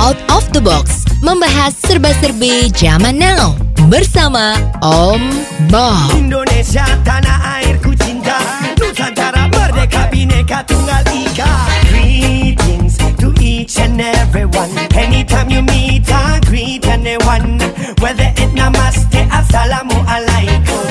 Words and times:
Out 0.00 0.16
of 0.32 0.48
the 0.56 0.64
Box 0.64 1.04
membahas 1.20 1.76
serba-serbi 1.76 2.72
zaman 2.72 3.20
now 3.20 3.52
bersama 3.92 4.56
Om 4.80 5.20
Bob. 5.68 6.16
Indonesia 6.16 6.88
tanah 7.04 7.60
airku 7.60 7.92
cinta. 8.00 8.40
Nusantara 8.80 9.52
merdeka 9.52 10.08
bineka 10.08 10.64
tunggal 10.64 11.04
ika. 11.12 11.52
Greetings 11.92 12.96
to 13.20 13.28
each 13.44 13.76
and 13.76 14.00
everyone. 14.00 14.72
Anytime 14.96 15.52
you 15.52 15.60
meet 15.60 16.08
I 16.08 16.40
greet 16.48 16.86
anyone 16.88 17.60
Whether 18.00 18.32
it 18.36 18.50
namaste 18.56 19.20
assalamualaikum 19.28 20.84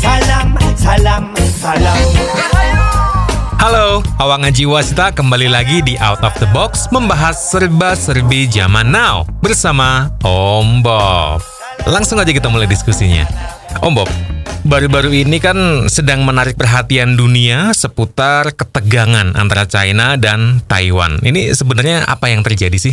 Salam, 0.00 0.56
salam, 0.76 1.24
salam 1.60 2.09
Halo, 4.20 4.36
Awang 4.36 4.52
Haji 4.52 4.68
Wasita 4.68 5.16
kembali 5.16 5.48
lagi 5.48 5.80
di 5.80 5.96
Out 5.96 6.20
of 6.20 6.36
the 6.36 6.48
Box 6.52 6.92
membahas 6.92 7.40
serba-serbi 7.40 8.52
zaman 8.52 8.92
now 8.92 9.24
bersama 9.40 10.12
Om 10.20 10.84
Bob. 10.84 11.40
Langsung 11.88 12.20
aja 12.20 12.28
kita 12.28 12.52
mulai 12.52 12.68
diskusinya. 12.68 13.24
Om 13.80 13.96
Bob, 13.96 14.12
baru-baru 14.68 15.24
ini 15.24 15.40
kan 15.40 15.56
sedang 15.88 16.28
menarik 16.28 16.60
perhatian 16.60 17.16
dunia 17.16 17.72
seputar 17.72 18.52
ketegangan 18.52 19.40
antara 19.40 19.64
China 19.64 20.20
dan 20.20 20.60
Taiwan. 20.68 21.24
Ini 21.24 21.56
sebenarnya 21.56 22.04
apa 22.04 22.28
yang 22.28 22.44
terjadi 22.44 22.76
sih? 22.76 22.92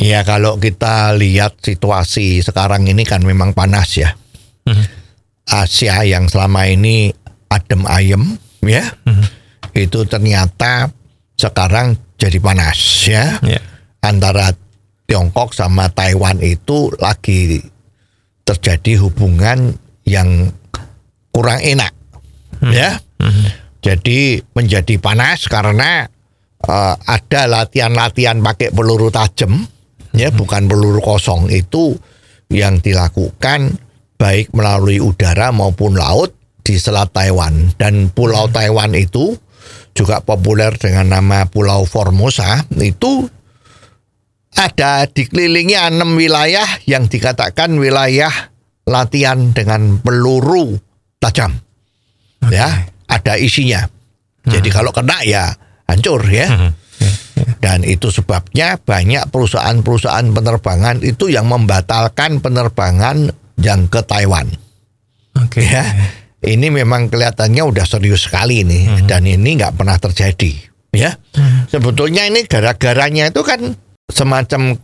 Ya 0.00 0.24
kalau 0.24 0.56
kita 0.56 1.12
lihat 1.12 1.60
situasi 1.60 2.40
sekarang 2.40 2.88
ini 2.88 3.04
kan 3.04 3.20
memang 3.20 3.52
panas 3.52 4.00
ya. 4.00 4.16
Mhm. 4.64 4.84
Asia 5.44 6.08
yang 6.08 6.32
selama 6.32 6.72
ini 6.72 7.12
adem 7.52 7.84
ayem 7.84 8.40
ya, 8.64 8.96
itu 9.74 10.06
ternyata 10.06 10.88
sekarang 11.34 11.98
jadi 12.16 12.38
panas 12.38 12.78
ya. 13.04 13.38
Ya. 13.42 13.60
Antara 14.00 14.54
Tiongkok 15.04 15.52
sama 15.52 15.92
Taiwan 15.92 16.40
itu 16.40 16.88
lagi 16.96 17.60
terjadi 18.44 19.04
hubungan 19.04 19.76
yang 20.08 20.52
kurang 21.34 21.60
enak 21.60 21.92
ya. 22.70 23.00
Jadi 23.84 24.40
menjadi 24.56 24.96
panas 24.96 25.44
karena 25.44 26.08
eh, 26.64 26.94
ada 27.04 27.42
latihan-latihan 27.44 28.40
pakai 28.40 28.72
peluru 28.72 29.12
tajam 29.12 29.60
ya 30.16 30.30
bukan 30.32 30.70
peluru 30.70 31.02
kosong 31.02 31.50
itu 31.52 31.98
yang 32.48 32.80
dilakukan 32.80 33.76
baik 34.16 34.54
melalui 34.54 35.02
udara 35.02 35.50
maupun 35.50 35.98
laut 35.98 36.32
di 36.64 36.80
Selat 36.80 37.12
Taiwan 37.12 37.76
dan 37.76 38.08
Pulau 38.08 38.48
Taiwan 38.48 38.96
itu 38.96 39.36
juga 39.94 40.20
populer 40.20 40.74
dengan 40.74 41.14
nama 41.14 41.46
Pulau 41.46 41.86
Formosa 41.86 42.66
itu 42.82 43.30
ada 44.54 45.06
dikelilingi 45.06 45.74
enam 45.78 46.18
wilayah 46.18 46.66
yang 46.86 47.06
dikatakan 47.06 47.74
wilayah 47.78 48.30
latihan 48.86 49.54
dengan 49.54 49.98
peluru 50.02 50.78
tajam. 51.22 51.54
Ya 52.50 52.90
ada 53.08 53.34
isinya. 53.40 53.88
Jadi 54.44 54.68
kalau 54.68 54.92
kena 54.92 55.24
ya 55.24 55.54
hancur 55.88 56.20
ya. 56.28 56.74
Dan 57.58 57.80
itu 57.80 58.12
sebabnya 58.12 58.76
banyak 58.76 59.32
perusahaan-perusahaan 59.32 60.28
penerbangan 60.36 61.00
itu 61.00 61.32
yang 61.32 61.48
membatalkan 61.48 62.44
penerbangan 62.44 63.32
yang 63.56 63.88
ke 63.88 64.04
Taiwan. 64.04 64.52
Oke. 65.40 65.64
ya 65.64 65.82
ini 66.44 66.68
memang 66.68 67.08
kelihatannya 67.08 67.62
udah 67.64 67.84
serius 67.88 68.28
sekali 68.28 68.60
ini 68.60 69.04
dan 69.08 69.24
ini 69.24 69.56
nggak 69.56 69.80
pernah 69.80 69.96
terjadi 69.96 70.52
ya. 70.92 71.16
Sebetulnya 71.72 72.28
ini 72.28 72.44
gara-garanya 72.44 73.32
itu 73.32 73.40
kan 73.40 73.72
semacam 74.12 74.76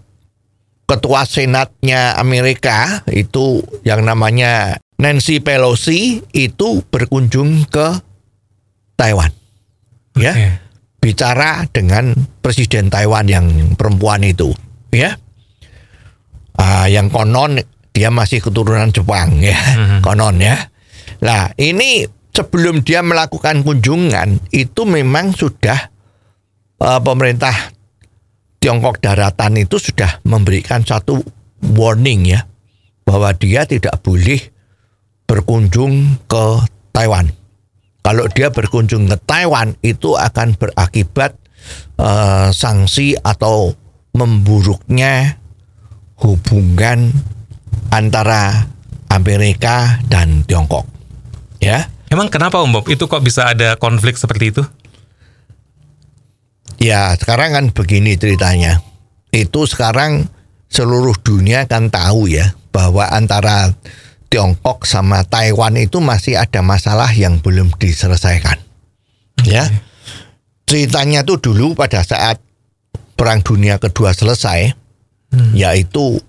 ketua 0.88 1.22
senatnya 1.28 2.16
Amerika 2.18 3.04
itu 3.12 3.62
yang 3.86 4.02
namanya 4.02 4.80
Nancy 4.98 5.38
Pelosi 5.38 6.18
itu 6.32 6.82
berkunjung 6.88 7.68
ke 7.68 7.88
Taiwan 8.96 9.30
ya. 10.16 10.32
Oke. 10.34 10.50
bicara 11.00 11.64
dengan 11.72 12.12
presiden 12.44 12.92
Taiwan 12.92 13.24
yang 13.24 13.46
perempuan 13.76 14.20
itu 14.20 14.52
ya. 14.92 15.16
Ah, 16.60 16.84
yang 16.92 17.08
konon 17.08 17.56
dia 17.90 18.12
masih 18.12 18.44
keturunan 18.44 18.92
Jepang 18.92 19.40
ya. 19.40 19.56
Konon 20.04 20.36
ya 20.40 20.69
Nah, 21.20 21.52
ini 21.60 22.08
sebelum 22.32 22.80
dia 22.80 23.04
melakukan 23.04 23.60
kunjungan 23.60 24.40
itu 24.54 24.82
memang 24.88 25.36
sudah 25.36 25.78
eh, 26.80 27.00
pemerintah 27.04 27.52
Tiongkok 28.60 29.00
daratan 29.00 29.56
itu 29.56 29.80
sudah 29.80 30.20
memberikan 30.28 30.84
satu 30.84 31.16
warning 31.64 32.28
ya 32.28 32.44
bahwa 33.08 33.32
dia 33.32 33.64
tidak 33.64 34.04
boleh 34.04 34.36
berkunjung 35.24 36.20
ke 36.28 36.44
Taiwan. 36.92 37.32
Kalau 38.00 38.28
dia 38.32 38.52
berkunjung 38.52 39.08
ke 39.08 39.16
Taiwan 39.24 39.76
itu 39.80 40.12
akan 40.16 40.60
berakibat 40.60 41.36
eh, 42.00 42.48
sanksi 42.52 43.16
atau 43.20 43.72
memburuknya 44.12 45.40
hubungan 46.20 47.12
antara 47.88 48.68
Amerika 49.08 49.98
dan 50.06 50.44
Tiongkok. 50.44 50.99
Ya. 51.60 51.92
Emang 52.10 52.26
kenapa 52.32 52.58
Om 52.58 52.80
Bob? 52.80 52.86
Itu 52.90 53.06
kok 53.06 53.22
bisa 53.22 53.52
ada 53.52 53.78
konflik 53.78 54.18
seperti 54.18 54.50
itu? 54.50 54.62
Ya, 56.80 57.12
sekarang 57.14 57.52
kan 57.52 57.64
begini 57.70 58.16
ceritanya. 58.16 58.80
Itu 59.30 59.68
sekarang 59.68 60.26
seluruh 60.72 61.14
dunia 61.20 61.68
kan 61.68 61.92
tahu 61.92 62.32
ya 62.32 62.56
bahwa 62.72 63.06
antara 63.12 63.76
Tiongkok 64.30 64.86
sama 64.86 65.26
Taiwan 65.26 65.74
itu 65.76 65.98
masih 65.98 66.38
ada 66.38 66.62
masalah 66.62 67.10
yang 67.12 67.42
belum 67.42 67.76
diselesaikan. 67.76 68.58
Ya. 69.44 69.66
Ceritanya 70.64 71.26
tuh 71.26 71.42
dulu 71.42 71.74
pada 71.74 72.06
saat 72.06 72.38
Perang 73.18 73.42
Dunia 73.42 73.76
Kedua 73.76 74.14
selesai, 74.14 74.72
yaitu 75.52 76.22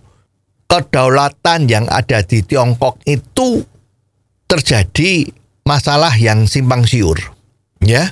kedaulatan 0.65 1.69
yang 1.69 1.85
ada 1.87 2.25
di 2.25 2.41
Tiongkok 2.41 2.99
itu 3.05 3.63
terjadi 4.51 5.31
masalah 5.63 6.11
yang 6.19 6.43
simpang 6.43 6.83
siur. 6.83 7.15
Ya. 7.79 8.11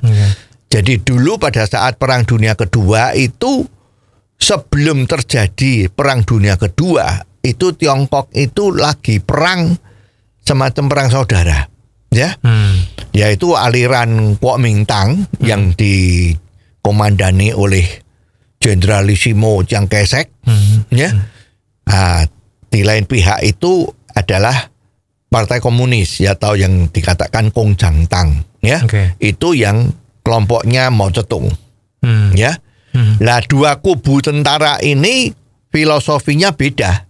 Jadi 0.71 1.03
dulu 1.03 1.35
pada 1.35 1.67
saat 1.67 1.99
Perang 1.99 2.23
Dunia 2.23 2.55
Kedua 2.55 3.11
itu 3.11 3.67
sebelum 4.39 5.03
terjadi 5.03 5.91
Perang 5.91 6.23
Dunia 6.23 6.55
Kedua 6.55 7.19
itu 7.43 7.75
Tiongkok 7.75 8.31
itu 8.31 8.71
lagi 8.71 9.19
perang 9.19 9.75
semacam 10.43 10.83
perang 10.91 11.09
saudara, 11.11 11.71
ya, 12.11 12.35
Hmm. 12.43 12.83
yaitu 13.15 13.55
aliran 13.55 14.35
Kuomintang 14.35 15.29
yang 15.39 15.71
dikomandani 15.73 17.53
oleh 17.55 17.85
Jenderalissimo 18.59 19.63
Chiang 19.63 19.87
Kai-shek, 19.87 20.27
ya. 20.91 21.09
Ah, 21.87 22.27
di 22.69 22.83
lain 22.83 23.07
pihak 23.07 23.39
itu 23.41 23.87
adalah 24.11 24.67
Partai 25.29 25.61
Komunis 25.61 26.17
ya 26.25 26.33
atau 26.33 26.57
yang 26.57 26.89
dikatakan 26.89 27.53
Kongjangtang, 27.53 28.43
ya. 28.65 28.81
Oke. 28.81 29.13
Itu 29.21 29.53
yang 29.53 29.93
kelompoknya 30.25 30.89
Mao 30.89 31.13
Zedong 31.13 31.49
Hmm. 31.99 32.31
ya. 32.33 32.57
Lah 33.21 33.39
dua 33.45 33.77
kubu 33.83 34.19
tentara 34.23 34.81
ini 34.81 35.29
filosofinya 35.69 36.51
beda. 36.55 37.05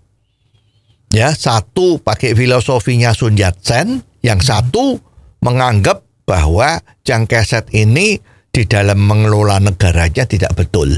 Ya, 1.10 1.34
satu 1.34 1.98
pakai 2.04 2.38
filosofinya 2.38 3.16
Sun 3.18 3.34
Yat-sen, 3.34 4.06
yang 4.22 4.44
satu 4.44 5.02
menganggap 5.42 6.06
bahwa 6.28 6.84
Chiang 7.02 7.26
Kai-shek 7.26 7.74
ini 7.74 8.22
di 8.54 8.64
dalam 8.70 9.02
mengelola 9.02 9.58
negaranya 9.58 10.30
tidak 10.30 10.54
betul. 10.54 10.94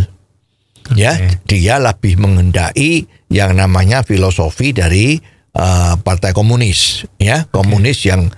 Ya, 0.97 1.15
dia 1.47 1.79
lebih 1.79 2.19
mengendai 2.19 3.07
yang 3.31 3.55
namanya 3.55 4.03
filosofi 4.03 4.75
dari 4.75 5.15
eh, 5.55 5.93
Partai 5.99 6.31
Komunis, 6.31 7.07
ya, 7.19 7.47
komunis 7.51 8.03
yang 8.07 8.31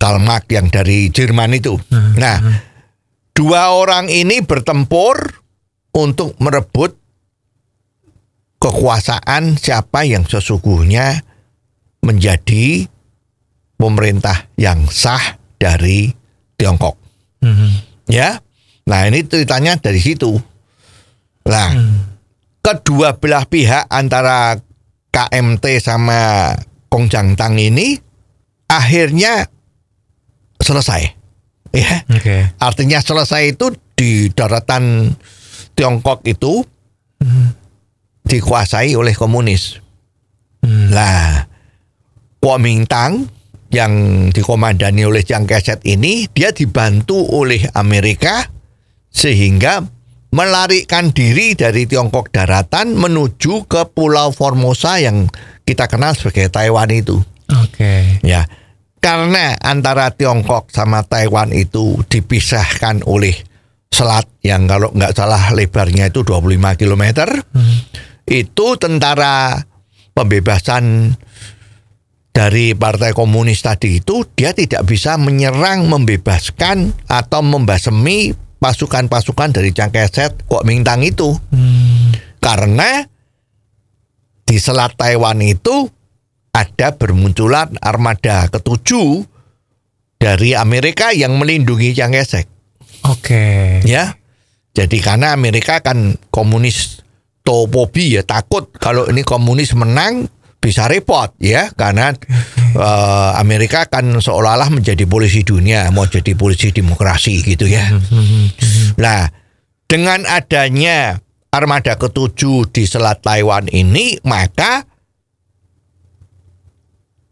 Karl 0.00 0.20
Marx 0.20 0.48
yang 0.48 0.72
dari 0.72 1.12
Jerman 1.12 1.52
itu. 1.60 1.76
Nah, 1.92 2.40
dua 3.36 3.76
orang 3.76 4.08
ini 4.08 4.40
bertempur 4.40 5.44
untuk 5.92 6.40
merebut 6.40 6.96
kekuasaan 8.60 9.60
siapa 9.60 10.08
yang 10.08 10.24
sesungguhnya 10.24 11.20
menjadi 12.00 12.88
pemerintah 13.76 14.48
yang 14.56 14.88
sah 14.88 15.40
dari 15.60 16.12
Tiongkok. 16.56 16.96
Hmm. 17.40 17.72
Ya. 18.08 18.40
Nah, 18.88 19.04
ini 19.08 19.24
ceritanya 19.24 19.76
dari 19.76 20.00
situ. 20.00 20.36
Nah, 21.44 21.68
kedua 22.60 23.16
belah 23.16 23.44
pihak 23.48 23.88
antara 23.88 24.60
KMT 25.10 25.64
sama 25.82 26.54
Kongjangtang 26.90 27.58
ini 27.58 27.98
akhirnya 28.66 29.46
selesai. 30.58 31.02
Ya. 31.70 32.02
Oke. 32.10 32.50
Artinya 32.58 32.98
selesai 32.98 33.54
itu 33.54 33.70
di 33.94 34.30
daratan 34.34 35.14
Tiongkok 35.74 36.26
itu 36.26 36.66
dikuasai 38.26 38.94
oleh 38.94 39.14
komunis. 39.14 39.78
Hmm. 40.60 40.92
Lah, 40.92 41.46
Kuomintang 42.40 43.28
yang 43.70 44.26
dikomandani 44.34 45.06
oleh 45.06 45.22
Chiang 45.22 45.46
Kai-shek 45.46 45.84
ini 45.86 46.26
dia 46.32 46.50
dibantu 46.50 47.22
oleh 47.22 47.70
Amerika 47.76 48.50
sehingga 49.12 49.84
melarikan 50.30 51.10
diri 51.10 51.58
dari 51.58 51.86
Tiongkok 51.90 52.30
daratan 52.30 52.94
menuju 52.94 53.66
ke 53.66 53.82
Pulau 53.90 54.30
Formosa 54.30 55.02
yang 55.02 55.26
kita 55.66 55.90
kenal 55.90 56.14
sebagai 56.14 56.50
Taiwan 56.50 56.90
itu. 56.90 57.18
Oke. 57.50 58.22
Ya, 58.22 58.46
karena 59.02 59.58
antara 59.58 60.14
Tiongkok 60.14 60.70
sama 60.70 61.02
Taiwan 61.02 61.50
itu 61.50 61.98
dipisahkan 62.06 63.02
oleh 63.06 63.34
selat 63.90 64.26
yang 64.46 64.70
kalau 64.70 64.94
nggak 64.94 65.12
salah 65.18 65.50
lebarnya 65.50 66.14
itu 66.14 66.22
25 66.22 66.78
km. 66.78 67.04
Itu 68.22 68.78
tentara 68.78 69.58
pembebasan 70.14 71.16
dari 72.30 72.78
Partai 72.78 73.10
Komunis 73.10 73.66
tadi 73.66 73.98
itu 73.98 74.22
dia 74.38 74.54
tidak 74.54 74.86
bisa 74.86 75.18
menyerang, 75.18 75.90
membebaskan 75.90 76.94
atau 77.10 77.42
membasmi 77.42 78.49
pasukan-pasukan 78.60 79.56
dari 79.56 79.72
Chiang 79.72 79.90
Kai-shek 79.90 80.46
Kuomintang 80.46 81.00
itu. 81.02 81.32
Karena 82.40 83.02
di 84.44 84.56
selat 84.60 84.94
Taiwan 84.94 85.40
itu 85.40 85.88
ada 86.52 86.94
bermunculan 86.94 87.80
armada 87.80 88.46
ketujuh 88.52 89.24
dari 90.20 90.52
Amerika 90.52 91.10
yang 91.16 91.40
melindungi 91.40 91.96
Chiang 91.96 92.12
Kai-shek 92.12 92.46
Oke. 93.08 93.80
ya. 93.88 94.16
Jadi 94.70 95.02
karena 95.02 95.34
Amerika 95.34 95.82
kan 95.82 96.14
komunis 96.30 97.02
topobi 97.42 98.14
ya 98.14 98.22
takut 98.22 98.70
kalau 98.78 99.08
ini 99.10 99.26
komunis 99.26 99.74
menang 99.74 100.30
bisa 100.60 100.84
repot 100.86 101.32
ya 101.40 101.72
karena 101.72 102.12
eh, 102.76 103.30
Amerika 103.40 103.88
kan 103.88 104.12
seolah-olah 104.20 104.68
menjadi 104.68 105.08
polisi 105.08 105.40
dunia 105.40 105.88
mau 105.90 106.04
jadi 106.04 106.36
polisi 106.36 106.70
demokrasi 106.70 107.40
gitu 107.40 107.64
ya. 107.64 107.88
Nah 109.00 109.26
dengan 109.88 110.28
adanya 110.28 111.18
armada 111.50 111.96
ketujuh 111.96 112.70
di 112.70 112.84
Selat 112.84 113.24
Taiwan 113.24 113.66
ini 113.72 114.20
maka 114.22 114.84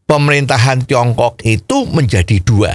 pemerintahan 0.08 0.88
Tiongkok 0.88 1.44
itu 1.44 1.84
menjadi 1.86 2.40
dua. 2.40 2.72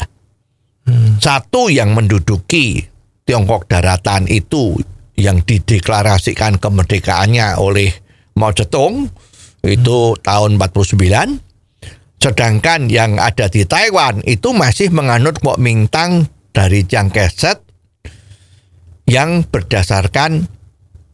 Satu 1.18 1.74
yang 1.74 1.98
menduduki 1.98 2.86
Tiongkok 3.24 3.66
daratan 3.72 4.30
itu 4.30 4.78
yang 5.18 5.42
dideklarasikan 5.42 6.60
kemerdekaannya 6.60 7.58
oleh 7.58 7.90
Mao 8.36 8.52
Zedong 8.52 9.08
itu 9.64 10.16
tahun 10.20 10.60
49. 10.60 11.00
Sedangkan 12.20 12.88
yang 12.88 13.20
ada 13.20 13.52
di 13.52 13.68
Taiwan 13.68 14.24
itu 14.24 14.56
masih 14.56 14.92
menganut 14.96 15.40
Kuomintang 15.44 16.28
dari 16.56 16.88
Chiang 16.88 17.12
Kai-shek 17.12 17.60
yang 19.08 19.44
berdasarkan 19.44 20.48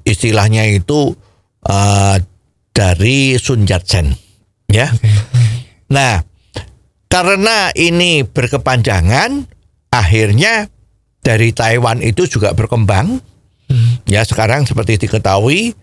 istilahnya 0.06 0.70
itu 0.70 1.18
eh, 1.66 2.18
dari 2.74 3.38
Sun 3.42 3.66
Yat-sen 3.66 4.14
ya. 4.70 4.90
Nah, 5.90 6.22
karena 7.10 7.74
ini 7.74 8.22
berkepanjangan, 8.22 9.50
akhirnya 9.90 10.70
dari 11.26 11.50
Taiwan 11.50 12.06
itu 12.06 12.30
juga 12.30 12.54
berkembang. 12.54 13.18
Ya 14.06 14.22
sekarang 14.22 14.70
seperti 14.70 15.02
diketahui, 15.02 15.74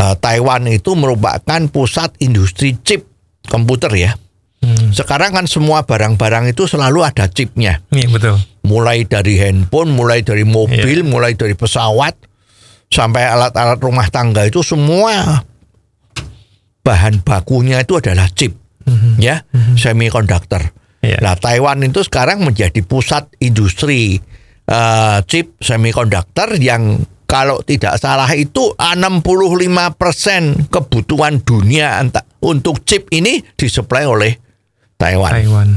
eh, 0.00 0.14
Taiwan 0.18 0.68
itu 0.68 0.94
merupakan 0.96 1.60
pusat 1.68 2.16
industri 2.20 2.76
chip 2.80 3.04
komputer 3.46 3.92
ya. 3.96 4.12
Sekarang 4.90 5.30
kan 5.30 5.46
semua 5.46 5.86
barang-barang 5.86 6.50
itu 6.50 6.66
selalu 6.66 7.06
ada 7.06 7.30
chipnya. 7.30 7.86
Iya 7.94 8.10
betul. 8.10 8.34
Mulai 8.66 9.06
dari 9.06 9.38
handphone, 9.38 9.94
mulai 9.94 10.26
dari 10.26 10.42
mobil, 10.42 11.06
mulai 11.06 11.38
dari 11.38 11.54
pesawat, 11.54 12.18
sampai 12.90 13.22
alat-alat 13.30 13.78
rumah 13.78 14.10
tangga 14.10 14.42
itu 14.42 14.66
semua 14.66 15.42
bahan 16.82 17.22
bakunya 17.22 17.82
itu 17.82 17.98
adalah 17.98 18.26
chip, 18.30 18.58
ya, 19.18 19.42
semiconductor. 19.78 20.62
Iya. 21.02 21.22
Nah, 21.22 21.34
Taiwan 21.38 21.82
itu 21.86 22.02
sekarang 22.02 22.42
menjadi 22.42 22.82
pusat 22.82 23.30
industri 23.38 24.18
eh, 24.66 25.18
chip 25.30 25.54
semiconductor 25.62 26.58
yang 26.58 26.98
kalau 27.26 27.58
tidak 27.60 27.98
salah 27.98 28.30
itu 28.32 28.72
65% 28.78 30.70
kebutuhan 30.70 31.42
dunia 31.42 31.98
untuk 32.40 32.86
chip 32.86 33.10
ini 33.10 33.42
disuplai 33.54 34.06
oleh 34.06 34.38
Taiwan 34.96 35.32
Taiwan. 35.34 35.68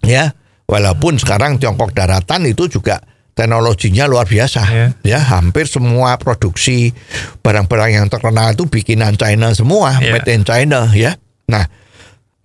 ya 0.00 0.30
walaupun 0.64 1.18
sekarang 1.18 1.58
Tiongkok 1.58 1.92
daratan 1.92 2.46
itu 2.46 2.70
juga 2.70 3.02
teknologinya 3.36 4.08
luar 4.08 4.24
biasa 4.24 4.62
Ya. 4.72 4.86
ya 5.04 5.20
hampir 5.20 5.68
semua 5.68 6.16
produksi 6.16 6.94
barang-barang 7.44 7.90
yang 7.92 8.06
terkenal 8.08 8.56
itu 8.56 8.64
bikinan 8.64 9.14
China 9.14 9.52
semua 9.52 10.00
Ya. 10.00 10.16
made 10.16 10.30
in 10.30 10.42
China 10.42 10.88
ya 10.90 11.18
nah 11.46 11.68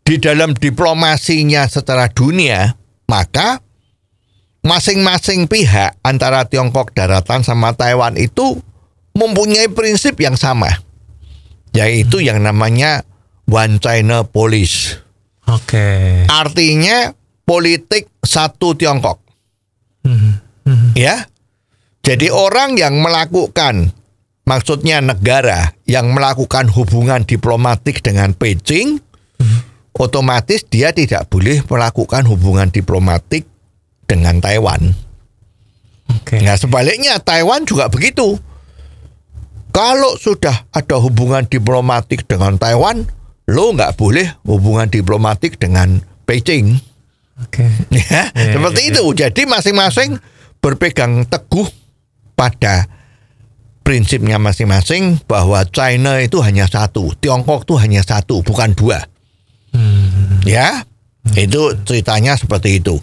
di 0.04 0.20
dalam 0.20 0.52
diplomasinya 0.52 1.70
secara 1.70 2.12
dunia 2.12 2.76
maka 3.08 3.64
masing-masing 4.62 5.50
pihak 5.50 5.98
antara 6.06 6.46
Tiongkok 6.46 6.94
daratan 6.94 7.42
sama 7.42 7.74
Taiwan 7.74 8.18
itu 8.18 8.62
mempunyai 9.18 9.68
prinsip 9.74 10.18
yang 10.22 10.38
sama 10.38 10.70
yaitu 11.74 12.22
yang 12.22 12.44
namanya 12.44 13.02
one 13.50 13.82
China 13.82 14.24
policy 14.28 14.96
Oke. 15.50 16.24
artinya 16.30 17.12
politik 17.52 18.08
satu 18.24 18.80
Tiongkok. 18.80 19.20
Ya. 20.96 21.28
Jadi 22.02 22.34
orang 22.34 22.80
yang 22.80 22.98
melakukan 23.04 23.94
maksudnya 24.48 25.04
negara 25.04 25.76
yang 25.86 26.16
melakukan 26.16 26.66
hubungan 26.72 27.22
diplomatik 27.28 28.02
dengan 28.02 28.34
Beijing 28.34 28.98
otomatis 30.02 30.66
dia 30.66 30.90
tidak 30.98 31.30
boleh 31.30 31.62
melakukan 31.70 32.26
hubungan 32.26 32.74
diplomatik 32.74 33.46
dengan 34.12 34.44
Taiwan. 34.44 34.92
Oke. 36.12 36.44
Nah, 36.44 36.60
sebaliknya 36.60 37.16
Taiwan 37.24 37.64
juga 37.64 37.88
begitu. 37.88 38.36
Kalau 39.72 40.20
sudah 40.20 40.68
ada 40.76 41.00
hubungan 41.00 41.48
diplomatik 41.48 42.28
dengan 42.28 42.60
Taiwan, 42.60 43.08
lo 43.48 43.72
nggak 43.72 43.96
boleh 43.96 44.28
hubungan 44.44 44.92
diplomatik 44.92 45.56
dengan 45.56 46.04
Beijing. 46.28 46.76
Oke. 47.40 47.64
Ya, 48.12 48.28
Ya, 48.36 48.52
seperti 48.52 48.82
ya, 48.84 48.90
itu. 48.92 49.04
Jadi 49.16 49.42
masing-masing 49.48 50.20
berpegang 50.60 51.24
teguh 51.24 51.72
pada 52.36 52.92
prinsipnya 53.88 54.36
masing-masing 54.38 55.24
bahwa 55.24 55.64
China 55.72 56.20
itu 56.20 56.44
hanya 56.44 56.68
satu, 56.68 57.16
Tiongkok 57.18 57.64
itu 57.64 57.80
hanya 57.80 58.04
satu, 58.04 58.44
bukan 58.44 58.76
dua. 58.76 59.08
Ya, 60.46 60.84
itu 61.38 61.78
ceritanya 61.88 62.36
seperti 62.36 62.84
itu. 62.84 63.00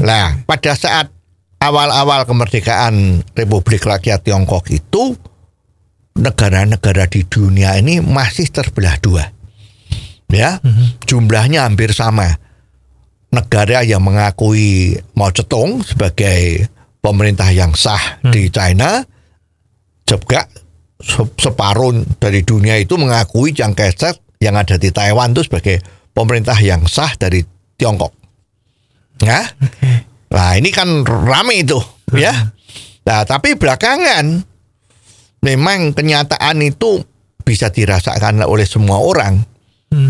Nah, 0.00 0.40
pada 0.44 0.72
saat 0.72 1.12
awal-awal 1.60 2.24
kemerdekaan 2.24 3.20
Republik 3.36 3.84
Rakyat 3.84 4.24
Tiongkok 4.24 4.68
itu 4.68 5.12
negara-negara 6.16 7.06
di 7.06 7.24
dunia 7.24 7.76
ini 7.76 8.00
masih 8.00 8.48
terbelah 8.48 8.96
dua. 8.98 9.24
Ya, 10.30 10.62
jumlahnya 11.04 11.66
hampir 11.66 11.90
sama 11.90 12.38
negara 13.30 13.82
yang 13.82 13.98
mengakui 13.98 14.94
Mao 15.14 15.34
Zedong 15.34 15.82
sebagai 15.82 16.70
pemerintah 17.02 17.50
yang 17.50 17.74
sah 17.74 18.22
di 18.24 18.46
China 18.46 19.02
juga 20.06 20.46
se- 20.98 21.34
separuh 21.34 21.98
dari 22.18 22.42
dunia 22.42 22.78
itu 22.78 22.94
mengakui 22.94 23.50
Chiang 23.50 23.74
Kai-shek 23.74 24.38
yang 24.38 24.54
ada 24.54 24.78
di 24.78 24.90
Taiwan 24.90 25.34
itu 25.34 25.46
sebagai 25.46 25.82
pemerintah 26.10 26.58
yang 26.58 26.86
sah 26.86 27.10
dari 27.18 27.42
Tiongkok. 27.74 28.14
Ya. 29.20 29.44
Nah, 30.30 30.56
ini 30.56 30.72
kan 30.72 31.04
rame 31.04 31.60
itu, 31.60 31.76
ya. 32.16 32.32
Nah, 33.04 33.26
tapi 33.26 33.58
belakangan 33.58 34.46
memang 35.44 35.92
kenyataan 35.92 36.62
itu 36.64 37.02
bisa 37.42 37.72
dirasakan 37.72 38.44
oleh 38.46 38.64
semua 38.64 39.02
orang 39.02 39.42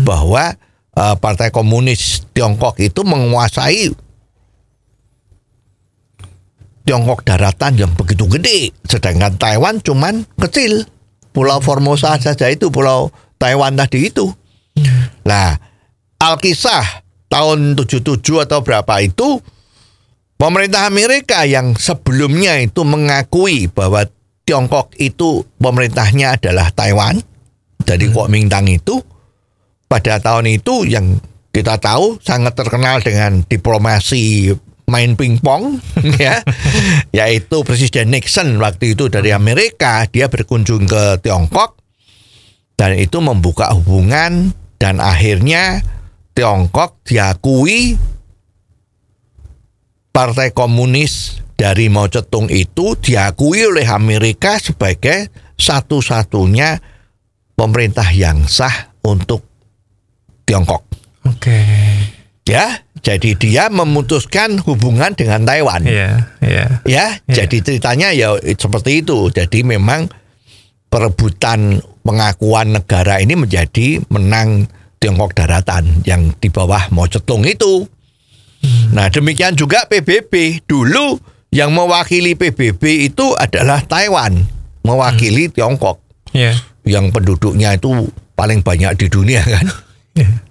bahwa 0.05 0.53
eh, 0.93 1.15
Partai 1.17 1.49
Komunis 1.49 2.29
Tiongkok 2.35 2.77
itu 2.79 3.01
menguasai 3.01 3.89
Tiongkok 6.81 7.21
daratan 7.25 7.77
yang 7.77 7.91
begitu 7.93 8.25
gede, 8.25 8.73
sedangkan 8.89 9.37
Taiwan 9.37 9.81
cuman 9.81 10.25
kecil. 10.37 10.85
Pulau 11.31 11.63
Formosa 11.63 12.19
saja 12.19 12.51
itu 12.51 12.67
pulau 12.67 13.07
Taiwan 13.39 13.79
tadi 13.79 14.11
itu. 14.11 14.27
Nah, 15.23 15.55
Alkisah 16.19 16.83
tahun 17.31 17.79
77 17.79 18.19
atau 18.19 18.59
berapa 18.59 18.93
itu 18.99 19.39
pemerintah 20.35 20.91
Amerika 20.91 21.47
yang 21.47 21.79
sebelumnya 21.79 22.59
itu 22.59 22.83
mengakui 22.83 23.71
bahwa 23.71 24.03
Tiongkok 24.43 24.91
itu 24.99 25.47
pemerintahnya 25.63 26.35
adalah 26.35 26.75
Taiwan 26.75 27.23
dari 27.87 28.11
Kuomintang 28.11 28.67
itu 28.67 28.99
pada 29.87 30.19
tahun 30.19 30.51
itu 30.51 30.83
yang 30.91 31.23
kita 31.55 31.79
tahu 31.79 32.19
sangat 32.19 32.55
terkenal 32.59 32.99
dengan 32.99 33.47
diplomasi 33.47 34.51
main 34.91 35.15
pingpong 35.15 35.79
ya 36.19 36.43
yaitu 37.15 37.63
Presiden 37.63 38.11
Nixon 38.11 38.59
waktu 38.59 38.91
itu 38.91 39.07
dari 39.07 39.31
Amerika 39.31 40.03
dia 40.11 40.27
berkunjung 40.27 40.83
ke 40.83 41.23
Tiongkok 41.23 41.79
dan 42.75 42.99
itu 42.99 43.23
membuka 43.23 43.71
hubungan 43.71 44.51
dan 44.81 44.99
akhirnya 44.99 45.79
Tiongkok 46.31 47.03
diakui 47.03 47.95
Partai 50.11 50.51
Komunis 50.51 51.39
dari 51.55 51.87
Mao 51.87 52.11
Zedong 52.11 52.51
itu 52.51 52.99
diakui 52.99 53.63
oleh 53.63 53.87
Amerika 53.87 54.59
sebagai 54.59 55.31
satu-satunya 55.55 56.81
pemerintah 57.55 58.09
yang 58.11 58.43
sah 58.49 58.91
untuk 59.05 59.45
Tiongkok. 60.43 60.83
Oke. 61.29 61.61
Ya, 62.49 62.81
jadi 63.05 63.37
dia 63.37 63.69
memutuskan 63.69 64.57
hubungan 64.65 65.13
dengan 65.13 65.45
Taiwan. 65.45 65.85
Iya, 65.85 66.33
iya. 66.41 66.65
Ya, 66.83 67.05
jadi 67.29 67.61
ceritanya 67.61 68.09
ya 68.11 68.35
seperti 68.41 69.05
itu. 69.05 69.29
Jadi 69.29 69.61
memang 69.61 70.09
perebutan 70.89 71.79
pengakuan 72.01 72.75
negara 72.75 73.21
ini 73.21 73.37
menjadi 73.37 74.01
menang 74.09 74.65
Tiongkok 75.01 75.33
daratan 75.33 76.05
yang 76.05 76.29
di 76.37 76.53
bawah 76.53 76.93
Mao 76.93 77.09
Zedong 77.09 77.41
itu. 77.49 77.89
Nah, 78.93 79.09
demikian 79.09 79.57
juga 79.57 79.89
PBB. 79.89 80.61
Dulu 80.69 81.17
yang 81.49 81.73
mewakili 81.73 82.37
PBB 82.37 83.09
itu 83.09 83.33
adalah 83.33 83.81
Taiwan, 83.81 84.45
mewakili 84.85 85.49
Tiongkok 85.49 85.97
Iya. 86.31 86.53
yang 86.85 87.09
penduduknya 87.09 87.75
itu 87.75 88.07
paling 88.37 88.61
banyak 88.61 88.93
di 88.95 89.09
dunia 89.09 89.41
kan. 89.57 89.65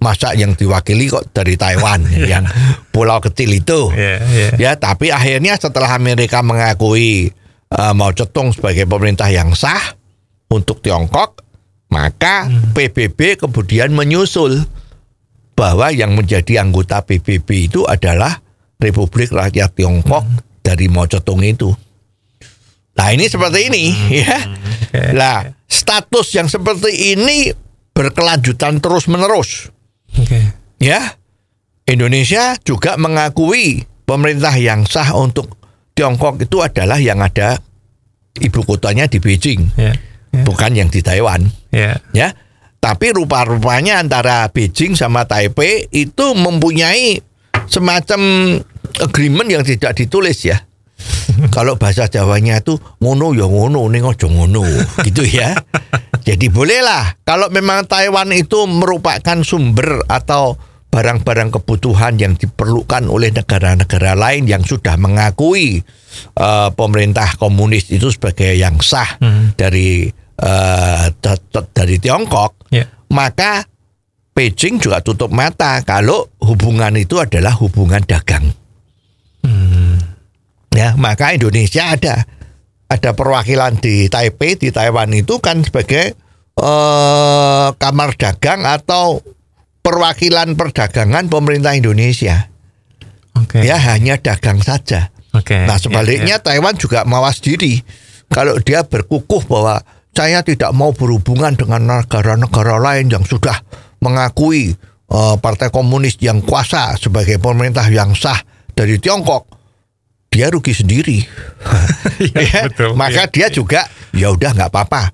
Masa 0.03 0.35
yang 0.35 0.51
diwakili 0.51 1.07
kok 1.07 1.31
dari 1.31 1.55
Taiwan 1.55 2.03
yang 2.31 2.43
pulau 2.91 3.23
kecil 3.23 3.55
itu. 3.55 3.87
Iya, 3.95 4.15
iya. 4.27 4.47
Ya, 4.59 4.71
tapi 4.75 5.15
akhirnya 5.15 5.55
setelah 5.55 5.95
Amerika 5.95 6.43
mengakui 6.43 7.31
uh, 7.71 7.95
Mao 7.95 8.11
Zedong 8.11 8.51
sebagai 8.51 8.83
pemerintah 8.83 9.31
yang 9.31 9.55
sah 9.55 9.95
untuk 10.51 10.83
Tiongkok, 10.83 11.39
maka 11.91 12.47
PBB 12.71 13.37
kemudian 13.37 13.91
menyusul 13.91 14.63
bahwa 15.53 15.91
yang 15.91 16.15
menjadi 16.15 16.63
anggota 16.63 17.03
PBB 17.03 17.69
itu 17.69 17.83
adalah 17.85 18.39
Republik 18.81 19.29
Rakyat 19.29 19.77
Tiongkok 19.77 20.25
dari 20.65 20.89
Mao 20.89 21.05
Zedong 21.05 21.43
itu. 21.45 21.69
Nah, 22.97 23.13
ini 23.13 23.29
seperti 23.29 23.69
ini 23.69 23.83
ya. 24.25 24.39
Oke. 24.89 25.13
Nah, 25.13 25.45
status 25.67 26.27
yang 26.35 26.47
seperti 26.51 27.15
ini 27.15 27.51
berkelanjutan 27.91 28.79
terus-menerus 28.79 29.67
Oke. 30.15 30.39
ya 30.79 31.15
Indonesia 31.87 32.55
juga 32.63 32.95
mengakui 32.95 33.83
pemerintah 34.07 34.55
yang 34.55 34.87
sah 34.87 35.11
untuk 35.15 35.59
Tiongkok 35.91 36.39
itu 36.39 36.63
adalah 36.63 36.95
yang 37.03 37.19
ada 37.19 37.59
ibu 38.39 38.63
kotanya 38.63 39.11
di 39.11 39.19
Beijing, 39.19 39.75
Iya. 39.75 39.91
Iya. 40.31 40.47
bukan 40.47 40.71
yang 40.73 40.87
di 40.87 41.03
Taiwan, 41.03 41.43
Iya. 41.75 41.99
ya. 42.15 42.31
Tapi 42.81 43.13
rupa-rupanya 43.13 44.01
antara 44.01 44.49
Beijing 44.49 44.97
sama 44.97 45.27
Taipei 45.27 45.85
itu 45.91 46.33
mempunyai 46.33 47.19
semacam 47.67 48.21
agreement 48.97 49.45
yang 49.45 49.61
tidak 49.61 49.93
ditulis 49.93 50.41
ya. 50.41 50.65
Kalau 51.55 51.77
bahasa 51.77 52.07
Jawanya 52.07 52.61
itu 52.61 52.79
ngono 52.97 53.35
ya 53.35 53.45
ngono, 53.45 53.85
ning 53.85 54.01
ojo 54.01 54.25
ngono, 54.25 54.65
gitu 55.03 55.21
ya. 55.21 55.53
Jadi 56.21 56.53
bolehlah 56.53 57.17
kalau 57.25 57.49
memang 57.49 57.89
Taiwan 57.89 58.29
itu 58.29 58.69
merupakan 58.69 59.41
sumber 59.41 60.05
atau 60.05 60.53
barang-barang 60.93 61.49
kebutuhan 61.57 62.21
yang 62.21 62.37
diperlukan 62.37 63.09
oleh 63.09 63.33
negara-negara 63.33 64.13
lain 64.13 64.45
yang 64.45 64.61
sudah 64.61 65.01
mengakui 65.01 65.81
eh, 66.37 66.69
pemerintah 66.77 67.39
komunis 67.41 67.89
itu 67.89 68.13
sebagai 68.13 68.53
yang 68.53 68.77
sah 68.85 69.17
dari 69.57 70.13
t- 71.21 71.69
dari 71.71 71.95
Tiongkok, 71.97 72.67
Iya. 72.73 72.89
maka 73.13 73.65
Beijing 74.31 74.79
juga 74.79 75.03
tutup 75.03 75.27
mata 75.29 75.83
kalau 75.83 76.31
hubungan 76.39 76.95
itu 76.95 77.19
adalah 77.19 77.51
hubungan 77.59 77.99
dagang. 78.01 78.55
Ya, 80.71 80.95
maka 80.95 81.35
Indonesia 81.35 81.91
ada 81.91 82.23
ada 82.87 83.09
perwakilan 83.11 83.75
di 83.83 84.07
Taipei 84.07 84.55
di 84.55 84.71
Taiwan 84.71 85.11
itu 85.11 85.43
kan 85.43 85.67
sebagai 85.67 86.15
eh, 86.55 87.67
kamar 87.75 88.09
dagang 88.15 88.63
atau 88.63 89.19
perwakilan 89.83 90.55
perdagangan 90.55 91.27
pemerintah 91.27 91.75
Indonesia. 91.75 92.47
Oke. 93.35 93.67
Ya 93.67 93.75
hanya 93.79 94.15
dagang 94.15 94.63
saja. 94.63 95.11
Oke. 95.35 95.59
Nah 95.67 95.75
sebaliknya 95.75 96.39
Taiwan 96.39 96.79
juga 96.79 97.03
mawas 97.03 97.43
diri 97.43 97.83
kalau 98.31 98.55
dia 98.63 98.87
berkukuh 98.87 99.43
bahwa 99.47 99.83
saya 100.11 100.43
tidak 100.43 100.75
mau 100.75 100.91
berhubungan 100.91 101.55
dengan 101.55 102.03
negara-negara 102.03 102.77
lain 102.77 103.07
yang 103.07 103.23
sudah 103.23 103.63
mengakui 104.03 104.75
eh, 105.07 105.35
partai 105.39 105.71
komunis 105.71 106.19
yang 106.19 106.43
kuasa 106.43 106.99
sebagai 106.99 107.39
pemerintah 107.39 107.87
yang 107.87 108.11
sah 108.11 108.39
dari 108.75 108.99
Tiongkok, 108.99 109.47
dia 110.31 110.51
rugi 110.51 110.73
sendiri. 110.75 111.19
Iya, 112.21 112.37
Ya, 112.53 112.61
betul. 112.69 112.93
Maka 112.93 113.25
Iya, 113.25 113.33
dia 113.33 113.47
juga 113.49 113.81
ya 114.13 114.29
udah 114.29 114.53
nggak 114.53 114.69
apa-apa. 114.69 115.09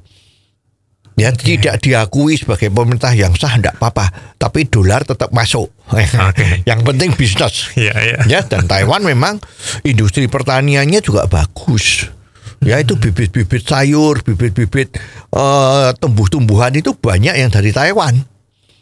Ya 1.18 1.34
tidak 1.34 1.82
diakui 1.82 2.38
sebagai 2.38 2.70
pemerintah 2.70 3.10
yang 3.16 3.32
sah 3.34 3.56
tidak 3.56 3.80
apa-apa, 3.80 4.36
tapi 4.38 4.68
dolar 4.68 5.01
tetap 5.08 5.32
masuk. 5.32 5.72
Oke. 5.89 6.46
yang 6.70 6.84
penting 6.84 7.16
bisnis. 7.16 7.72
Iya, 7.80 7.96
iya. 7.96 8.18
Ya 8.27 8.39
dan 8.44 8.68
Taiwan 8.68 9.01
memang 9.08 9.39
industri 9.88 10.27
pertaniannya 10.27 11.00
juga 11.00 11.25
bagus. 11.25 12.12
Ya 12.58 12.82
itu 12.82 12.98
bibit-bibit 12.98 13.64
sayur, 13.64 14.26
bibit-bibit 14.26 14.98
eh, 15.32 15.90
tumbuh-tumbuhan 16.02 16.74
itu 16.74 16.98
banyak 16.98 17.38
yang 17.38 17.54
dari 17.54 17.70
Taiwan. 17.70 18.18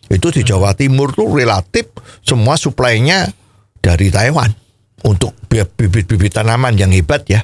Itu 0.08 0.30
di 0.30 0.46
Jawa 0.46 0.78
Timur 0.78 1.12
tuh 1.12 1.28
relatif 1.28 1.90
semua 2.22 2.56
suplainya 2.56 3.26
dari 3.82 4.14
Taiwan 4.14 4.54
untuk 5.04 5.36
bi- 5.50 5.66
bibit-bibit 5.66 6.34
tanaman 6.34 6.78
yang 6.78 6.94
hebat 6.94 7.26
ya. 7.26 7.44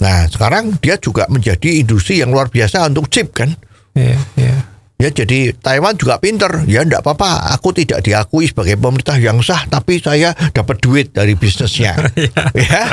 Nah 0.00 0.26
sekarang 0.26 0.76
dia 0.82 0.96
juga 0.96 1.24
menjadi 1.30 1.78
industri 1.78 2.20
yang 2.20 2.34
luar 2.34 2.48
biasa 2.48 2.88
untuk 2.88 3.08
chip 3.08 3.32
kan. 3.32 3.54
Iya, 3.94 4.18
iya. 4.36 4.56
Ya 5.00 5.08
jadi 5.08 5.56
Taiwan 5.56 5.96
juga 5.96 6.20
pinter. 6.20 6.68
Ya 6.68 6.84
enggak 6.84 7.00
apa-apa. 7.00 7.56
Aku 7.56 7.72
tidak 7.72 8.04
diakui 8.04 8.44
sebagai 8.44 8.76
pemerintah 8.76 9.16
yang 9.16 9.40
sah 9.40 9.64
Tapi 9.64 9.96
saya 9.96 10.36
dapat 10.52 10.76
duit 10.84 11.16
dari 11.16 11.32
bisnisnya. 11.32 11.96
Ya. 12.52 12.92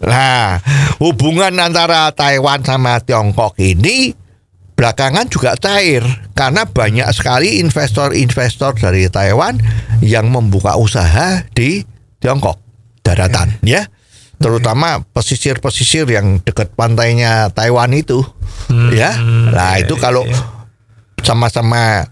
Nah 0.00 0.62
hubungan 1.02 1.52
antara 1.60 2.08
Taiwan 2.16 2.64
sama 2.64 2.96
Tiongkok 3.04 3.58
ini 3.60 4.14
Belakangan 4.76 5.28
juga 5.28 5.52
cair 5.58 6.02
Karena 6.32 6.64
banyak 6.64 7.06
sekali 7.12 7.60
investor-investor 7.60 8.78
dari 8.80 9.10
Taiwan 9.12 9.60
Yang 10.00 10.26
membuka 10.32 10.80
usaha 10.80 11.44
di 11.52 11.84
Tiongkok 12.22 12.56
Daratan 13.04 13.60
ya. 13.62 13.86
Terutama 14.36 15.00
pesisir-pesisir 15.14 16.04
yang 16.10 16.40
dekat 16.44 16.74
pantainya 16.76 17.48
Taiwan 17.54 17.94
itu 17.96 18.20
ya. 18.92 19.16
Nah 19.48 19.80
itu 19.80 19.96
kalau 19.96 20.26
sama-sama 21.26 22.06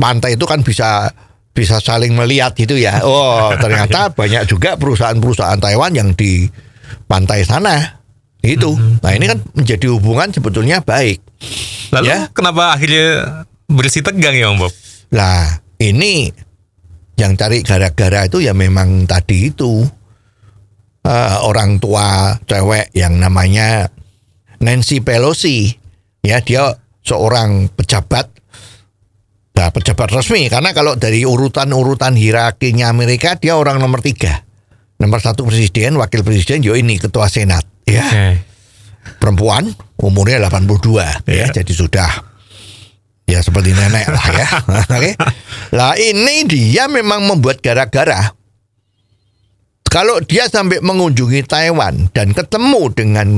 pantai 0.00 0.40
itu 0.40 0.48
kan 0.48 0.64
bisa 0.64 1.12
bisa 1.52 1.76
saling 1.80 2.16
melihat 2.16 2.56
gitu 2.56 2.76
ya. 2.76 3.00
Oh, 3.04 3.52
ternyata 3.62 4.12
banyak 4.12 4.48
juga 4.48 4.80
perusahaan-perusahaan 4.80 5.60
Taiwan 5.60 5.92
yang 5.92 6.12
di 6.12 6.48
pantai 7.04 7.44
sana. 7.44 8.00
Itu. 8.40 8.78
Nah, 8.78 9.10
ini 9.10 9.26
kan 9.26 9.42
menjadi 9.52 9.90
hubungan 9.90 10.30
sebetulnya 10.30 10.78
baik. 10.80 11.18
Lalu 11.90 12.06
Ya. 12.06 12.30
kenapa 12.30 12.76
akhirnya 12.78 13.42
bersih 13.66 14.06
tegang 14.06 14.36
ya 14.38 14.52
Om 14.54 14.62
Bob? 14.62 14.72
Lah, 15.10 15.42
ini 15.82 16.30
yang 17.18 17.34
cari 17.34 17.64
gara-gara 17.64 18.28
itu 18.28 18.38
ya 18.38 18.52
memang 18.54 19.08
tadi 19.08 19.50
itu 19.50 19.82
eh, 21.02 21.36
orang 21.42 21.80
tua 21.82 22.36
cewek 22.44 22.92
yang 22.94 23.18
namanya 23.18 23.88
Nancy 24.62 25.00
Pelosi. 25.02 25.72
Ya, 26.22 26.38
dia 26.38 26.70
seorang 27.02 27.66
pejabat 27.72 28.30
Nah, 29.56 29.72
pejabat 29.72 30.12
resmi 30.12 30.46
karena 30.46 30.70
kalau 30.70 30.94
dari 30.94 31.24
urutan-urutan 31.24 32.12
hierarkinya 32.12 32.92
Amerika 32.92 33.34
dia 33.34 33.56
orang 33.56 33.80
nomor 33.80 34.04
tiga. 34.04 34.44
Nomor 34.96 35.20
satu 35.20 35.44
presiden, 35.44 35.96
wakil 35.96 36.20
presiden, 36.20 36.60
yo 36.60 36.72
ini 36.72 36.96
ketua 36.96 37.28
senat, 37.28 37.64
ya 37.84 38.00
Oke. 38.00 38.26
perempuan 39.16 39.68
umurnya 39.96 40.40
82 40.42 41.00
ya 41.00 41.16
Iya. 41.24 41.46
jadi 41.52 41.72
sudah 41.72 42.10
ya 43.24 43.38
seperti 43.40 43.70
nenek 43.70 44.06
lah 44.06 44.26
ya 44.30 44.48
oke 44.96 45.10
lah 45.72 45.92
ini 45.94 46.46
dia 46.46 46.86
memang 46.86 47.22
membuat 47.22 47.58
gara-gara 47.58 48.32
kalau 49.86 50.18
dia 50.20 50.46
sampai 50.46 50.78
mengunjungi 50.78 51.42
Taiwan 51.44 52.10
dan 52.10 52.30
ketemu 52.32 52.82
dengan 52.92 53.28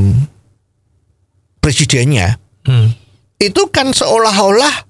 presidennya 1.61 2.39
Hmm. 2.65 2.93
itu 3.41 3.65
kan 3.73 3.97
seolah-olah 3.97 4.88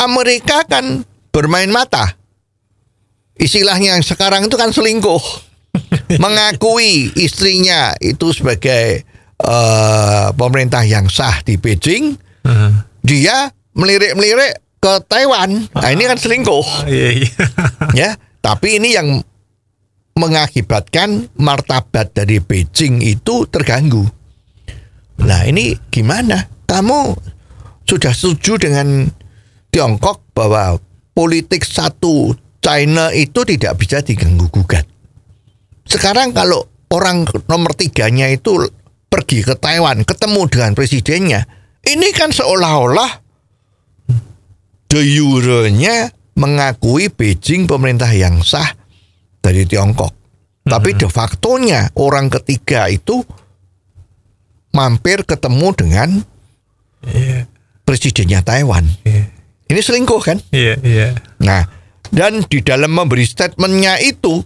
Amerika 0.00 0.64
kan 0.64 1.04
bermain 1.28 1.68
mata. 1.68 2.16
Istilahnya 3.36 3.96
yang 3.96 4.04
sekarang 4.04 4.48
itu 4.48 4.56
kan 4.56 4.72
selingkuh. 4.72 5.22
Mengakui 6.22 7.14
istrinya 7.16 7.94
itu 8.02 8.32
sebagai 8.32 9.04
eh, 9.38 10.28
pemerintah 10.34 10.82
yang 10.84 11.06
sah 11.06 11.40
di 11.44 11.56
Beijing, 11.60 12.18
Heeh. 12.44 12.72
dia 13.04 13.52
melirik-melirik 13.76 14.60
ke 14.80 14.92
Taiwan. 15.06 15.68
Nah, 15.70 15.90
ini 15.92 16.04
kan 16.08 16.18
selingkuh. 16.18 16.88
Iya, 16.88 17.08
iya. 17.20 17.32
ya. 18.08 18.10
Tapi 18.40 18.80
ini 18.80 18.96
yang 18.96 19.20
mengakibatkan 20.16 21.28
martabat 21.36 22.16
dari 22.16 22.40
Beijing 22.40 23.04
itu 23.04 23.44
terganggu. 23.48 24.04
Nah 25.20 25.44
ini 25.44 25.76
gimana? 25.92 26.48
Kamu 26.64 27.16
sudah 27.84 28.12
setuju 28.16 28.56
dengan 28.56 29.08
Tiongkok 29.70 30.34
bahwa 30.34 30.78
politik 31.14 31.62
satu 31.62 32.34
China 32.60 33.14
itu 33.14 33.46
tidak 33.46 33.80
bisa 33.80 34.04
diganggu 34.04 34.50
gugat. 34.52 34.84
Sekarang 35.86 36.30
kalau 36.36 36.66
orang 36.92 37.24
nomor 37.48 37.72
tiganya 37.74 38.28
itu 38.30 38.68
pergi 39.10 39.42
ke 39.42 39.54
Taiwan, 39.58 40.06
ketemu 40.06 40.46
dengan 40.46 40.72
presidennya, 40.76 41.40
ini 41.86 42.08
kan 42.14 42.30
seolah-olah 42.30 43.10
de 44.90 45.00
jure-nya 45.02 46.10
mengakui 46.38 47.10
Beijing 47.10 47.66
pemerintah 47.66 48.10
yang 48.10 48.42
sah 48.42 48.70
dari 49.42 49.66
Tiongkok. 49.66 50.14
Tapi 50.66 50.94
de 50.94 51.08
facto-nya 51.10 51.90
orang 51.98 52.30
ketiga 52.30 52.86
itu 52.86 53.24
mampir 54.70 55.26
ketemu 55.26 55.68
dengan 55.74 56.10
Iya, 57.00 57.48
presidennya 57.88 58.44
Taiwan. 58.44 58.84
iya. 59.08 59.39
Ini 59.70 59.78
selingkuh 59.78 60.18
kan? 60.18 60.42
Iya, 60.50 60.74
iya. 60.82 61.14
Nah, 61.38 61.62
dan 62.10 62.42
di 62.50 62.58
dalam 62.58 62.90
memberi 62.90 63.22
statementnya 63.22 64.02
itu 64.02 64.42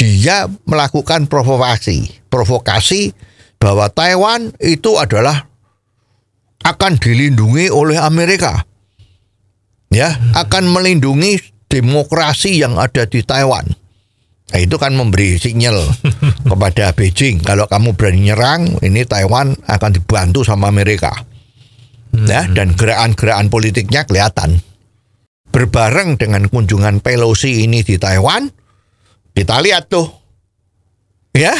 dia 0.00 0.48
melakukan 0.64 1.28
provokasi, 1.28 2.24
provokasi 2.32 3.12
bahwa 3.60 3.92
Taiwan 3.92 4.56
itu 4.64 4.96
adalah 4.96 5.44
akan 6.64 6.96
dilindungi 6.96 7.68
oleh 7.68 8.00
Amerika. 8.00 8.64
Ya, 9.92 10.16
akan 10.36 10.68
melindungi 10.72 11.40
demokrasi 11.68 12.60
yang 12.60 12.80
ada 12.80 13.04
di 13.04 13.20
Taiwan. 13.20 13.68
Nah, 14.48 14.58
itu 14.64 14.80
kan 14.80 14.96
memberi 14.96 15.36
sinyal 15.36 15.76
kepada 16.48 16.96
Beijing 16.96 17.44
kalau 17.44 17.68
kamu 17.68 17.92
berani 17.92 18.32
nyerang, 18.32 18.80
ini 18.80 19.04
Taiwan 19.04 19.52
akan 19.68 19.90
dibantu 19.92 20.40
sama 20.48 20.72
Amerika. 20.72 21.12
Ya, 22.26 22.48
dan 22.50 22.74
gerakan-gerakan 22.74 23.46
politiknya 23.52 24.02
kelihatan 24.02 24.58
berbareng 25.48 26.20
dengan 26.20 26.46
kunjungan 26.46 27.00
Pelosi 27.00 27.64
ini 27.64 27.80
di 27.82 27.96
Taiwan, 27.96 28.46
kita 29.32 29.58
lihat 29.64 29.88
tuh, 29.88 30.06
ya, 31.32 31.54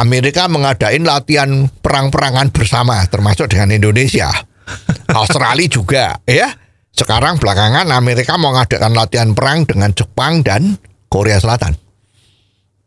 Amerika 0.00 0.48
mengadain 0.48 1.04
latihan 1.04 1.68
perang-perangan 1.70 2.50
bersama, 2.50 3.04
termasuk 3.06 3.52
dengan 3.52 3.74
Indonesia, 3.74 4.32
Australia 5.20 5.68
juga, 5.70 6.04
ya. 6.26 6.50
Sekarang 6.96 7.36
belakangan 7.36 7.92
Amerika 7.92 8.40
mau 8.40 8.56
mengadakan 8.56 8.96
latihan 8.96 9.36
perang 9.36 9.68
dengan 9.68 9.92
Jepang 9.92 10.40
dan 10.40 10.80
Korea 11.12 11.36
Selatan. 11.36 11.76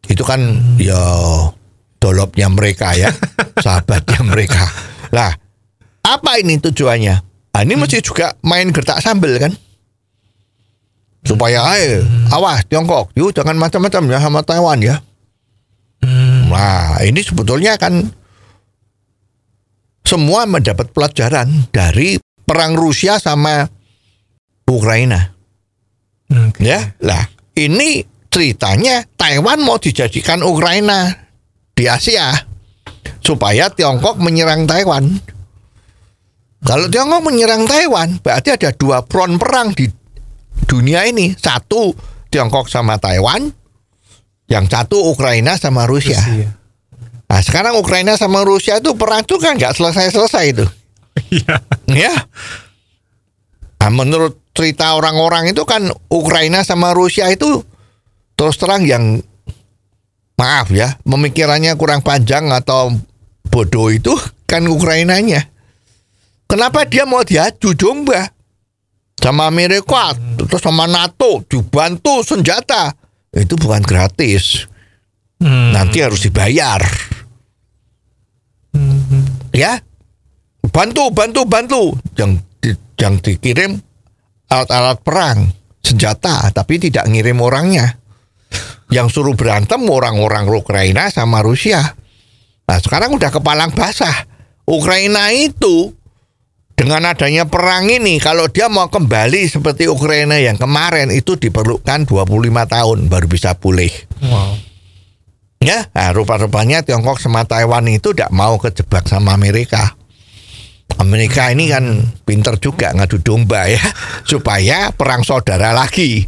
Itu 0.10 0.26
kan 0.26 0.42
ya 0.82 0.98
dolopnya 2.02 2.50
mereka 2.50 2.98
ya, 2.98 3.14
sahabatnya 3.64 4.26
mereka. 4.26 4.66
Lah, 5.14 5.30
apa 6.10 6.42
ini 6.42 6.58
tujuannya? 6.58 7.16
Ah, 7.54 7.62
ini 7.62 7.78
mesti 7.78 8.02
juga 8.02 8.34
main 8.42 8.74
gertak 8.74 9.02
sambel 9.02 9.38
kan? 9.38 9.54
supaya 11.24 11.76
eh 11.76 12.00
awas 12.32 12.64
Tiongkok 12.68 13.12
yuk 13.16 13.36
jangan 13.36 13.60
macam-macam 13.60 14.04
ya 14.08 14.20
sama 14.24 14.40
Taiwan 14.44 14.80
ya 14.80 14.96
nah 16.50 16.98
ini 17.04 17.20
sebetulnya 17.20 17.76
kan 17.76 18.08
semua 20.08 20.48
mendapat 20.48 20.90
pelajaran 20.96 21.70
dari 21.70 22.18
perang 22.48 22.74
Rusia 22.74 23.20
sama 23.20 23.68
Ukraina 24.66 25.36
Oke. 26.32 26.64
ya 26.64 26.96
lah 27.04 27.28
ini 27.60 28.02
ceritanya 28.32 29.04
Taiwan 29.20 29.62
mau 29.62 29.78
dijadikan 29.78 30.42
Ukraina 30.42 31.14
di 31.76 31.86
Asia 31.86 32.32
supaya 33.20 33.68
Tiongkok 33.70 34.18
menyerang 34.18 34.66
Taiwan 34.66 35.20
kalau 36.60 36.92
Tiongkok 36.92 37.24
menyerang 37.24 37.64
Taiwan 37.66 38.20
berarti 38.20 38.52
ada 38.52 38.70
dua 38.76 39.00
front 39.08 39.40
perang 39.40 39.72
di 39.72 39.88
dunia 40.68 41.08
ini. 41.08 41.32
Satu 41.34 41.96
Tiongkok 42.28 42.68
sama 42.68 43.00
Taiwan 43.00 43.48
yang 44.52 44.66
satu 44.68 45.14
Ukraina 45.14 45.56
sama 45.56 45.88
Rusia. 45.88 46.20
Iya. 46.20 46.50
nah 47.30 47.46
sekarang 47.46 47.78
Ukraina 47.78 48.18
sama 48.18 48.42
Rusia 48.42 48.82
itu 48.82 48.98
perang 48.98 49.22
itu 49.22 49.38
kan 49.38 49.54
nggak 49.54 49.78
selesai-selesai 49.78 50.46
itu. 50.50 50.66
Iya. 51.30 51.56
ya 51.90 52.14
nah, 53.80 53.92
menurut 53.92 54.40
cerita 54.56 54.96
orang-orang 54.96 55.52
itu 55.52 55.64
kan 55.64 55.88
Ukraina 56.12 56.64
sama 56.64 56.92
Rusia 56.96 57.30
itu 57.32 57.64
terus 58.40 58.56
terang 58.56 58.88
yang 58.88 59.20
maaf 60.40 60.72
ya 60.72 60.96
pemikirannya 61.04 61.76
kurang 61.76 62.00
panjang 62.00 62.48
atau 62.56 62.96
bodoh 63.52 63.92
itu 63.92 64.16
kan 64.48 64.64
Ukrainanya 64.68 65.52
kenapa 66.50 66.90
dia 66.90 67.06
mau 67.06 67.22
diaju 67.22 67.70
domba 67.78 68.26
sama 69.22 69.46
Amerika 69.46 70.18
terus 70.18 70.66
sama 70.66 70.90
NATO 70.90 71.46
dibantu 71.46 72.26
senjata. 72.26 72.90
Itu 73.30 73.54
bukan 73.62 73.86
gratis. 73.86 74.66
Hmm. 75.40 75.72
nanti 75.72 76.04
harus 76.04 76.20
dibayar. 76.20 76.84
Ya? 79.56 79.80
Bantu 80.68 81.16
bantu 81.16 81.48
bantu. 81.48 81.84
Yang 82.20 82.44
di, 82.60 82.72
yang 83.00 83.16
dikirim 83.24 83.80
alat-alat 84.52 85.00
perang 85.00 85.48
senjata 85.80 86.52
tapi 86.52 86.76
tidak 86.82 87.08
ngirim 87.08 87.40
orangnya. 87.40 87.88
Yang 88.92 89.22
suruh 89.22 89.36
berantem 89.38 89.80
orang-orang 89.88 90.50
Ukraina 90.50 91.08
sama 91.08 91.40
Rusia. 91.40 91.88
Nah 92.68 92.78
sekarang 92.84 93.16
udah 93.16 93.32
kepalang 93.32 93.72
basah. 93.72 94.28
Ukraina 94.68 95.32
itu 95.32 95.96
dengan 96.80 97.12
adanya 97.12 97.44
perang 97.44 97.92
ini 97.92 98.24
kalau 98.24 98.48
dia 98.48 98.72
mau 98.72 98.88
kembali 98.88 99.52
seperti 99.52 99.92
Ukraina 99.92 100.40
yang 100.40 100.56
kemarin 100.56 101.12
itu 101.12 101.36
diperlukan 101.36 102.08
25 102.08 102.24
tahun 102.72 102.98
baru 103.12 103.28
bisa 103.28 103.52
pulih 103.60 103.92
Wow. 104.24 104.70
Ya, 105.60 105.92
nah, 105.92 106.16
rupa-rupanya 106.16 106.88
Tiongkok 106.88 107.20
sama 107.20 107.44
Taiwan 107.44 107.84
itu 107.92 108.16
tidak 108.16 108.32
mau 108.32 108.56
kejebak 108.56 109.04
sama 109.12 109.36
Amerika. 109.36 109.92
Amerika 110.96 111.52
ini 111.52 111.68
kan 111.68 112.00
pinter 112.24 112.56
juga 112.64 112.96
ngadu 112.96 113.20
domba 113.20 113.68
ya, 113.68 113.84
supaya 114.32 114.96
perang 114.96 115.28
saudara 115.28 115.76
lagi. 115.76 116.24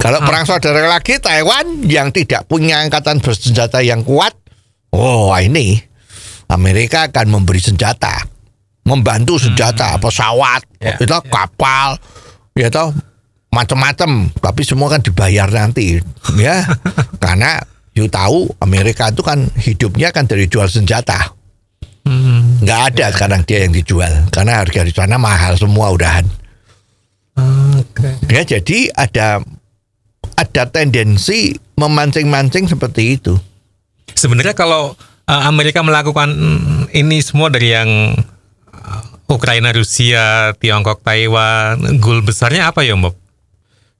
Kalau 0.00 0.20
perang 0.24 0.48
saudara 0.48 0.88
lagi, 0.88 1.20
Taiwan 1.20 1.84
yang 1.84 2.08
tidak 2.08 2.48
punya 2.48 2.80
angkatan 2.80 3.20
bersenjata 3.20 3.84
yang 3.84 4.00
kuat, 4.00 4.32
oh 4.96 5.32
ini 5.36 5.76
Amerika 6.48 7.12
akan 7.12 7.36
memberi 7.36 7.60
senjata, 7.60 8.24
membantu 8.84 9.40
senjata, 9.40 9.96
pesawat, 9.96 10.60
Ya, 10.76 11.00
itu 11.00 11.08
kapal, 11.32 11.96
ya 12.52 12.68
toh 12.68 12.92
macam-macam, 13.48 14.28
tapi 14.36 14.60
semua 14.66 14.92
kan 14.92 15.00
dibayar 15.00 15.48
nanti, 15.48 16.02
ya, 16.36 16.68
karena 17.24 17.64
you 17.96 18.04
tahu 18.10 18.52
Amerika 18.60 19.08
itu 19.08 19.24
kan 19.24 19.48
hidupnya 19.56 20.12
kan 20.12 20.28
dari 20.28 20.44
jual 20.46 20.68
senjata, 20.68 21.32
Hmm. 22.04 22.60
nggak 22.60 22.80
ada 22.92 23.06
sekarang 23.16 23.48
dia 23.48 23.64
yang 23.64 23.72
dijual, 23.72 24.12
karena 24.28 24.60
harga 24.60 24.84
di 24.84 24.92
sana 24.92 25.16
mahal 25.16 25.56
semua 25.56 25.88
udahan. 25.88 26.28
Oke. 27.80 28.10
Ya 28.28 28.44
jadi 28.44 28.92
ada 28.92 29.40
ada 30.36 30.62
tendensi 30.68 31.56
memancing-mancing 31.80 32.68
seperti 32.68 33.16
itu. 33.16 33.34
Sebenarnya 34.12 34.52
kalau 34.52 34.92
uh, 35.24 35.42
Amerika 35.48 35.80
melakukan 35.80 36.28
ini 36.92 37.24
semua 37.24 37.48
dari 37.48 37.72
yang 37.72 38.14
Ukraina, 39.34 39.74
Rusia, 39.74 40.54
Tiongkok, 40.56 41.02
Taiwan, 41.02 41.98
goal 41.98 42.22
besarnya 42.22 42.70
apa 42.70 42.86
ya, 42.86 42.94
Bob? 42.94 43.18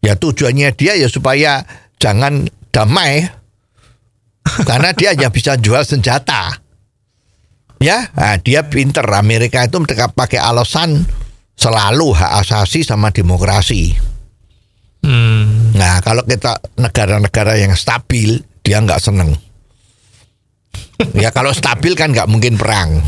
Ya 0.00 0.14
tujuannya 0.14 0.70
dia 0.78 0.94
ya 0.94 1.10
supaya 1.10 1.66
jangan 1.98 2.46
damai. 2.70 3.26
Karena 4.44 4.92
dia 4.92 5.16
hanya 5.16 5.32
bisa 5.32 5.56
jual 5.56 5.82
senjata. 5.82 6.60
Ya, 7.80 8.12
nah, 8.14 8.36
dia 8.38 8.68
pinter. 8.68 9.04
Amerika 9.04 9.64
itu 9.64 9.80
mereka 9.80 10.12
pakai 10.12 10.40
alasan 10.40 11.04
selalu 11.56 12.12
hak 12.14 12.32
asasi 12.44 12.84
sama 12.84 13.10
demokrasi. 13.10 13.96
Hmm. 15.04 15.72
Nah, 15.76 16.00
kalau 16.00 16.24
kita 16.24 16.60
negara-negara 16.80 17.60
yang 17.60 17.76
stabil, 17.76 18.40
dia 18.64 18.80
nggak 18.80 19.00
seneng. 19.00 19.36
Ya 21.18 21.34
kalau 21.34 21.50
stabil 21.50 21.92
kan 21.98 22.14
nggak 22.14 22.30
mungkin 22.30 22.54
perang. 22.56 23.02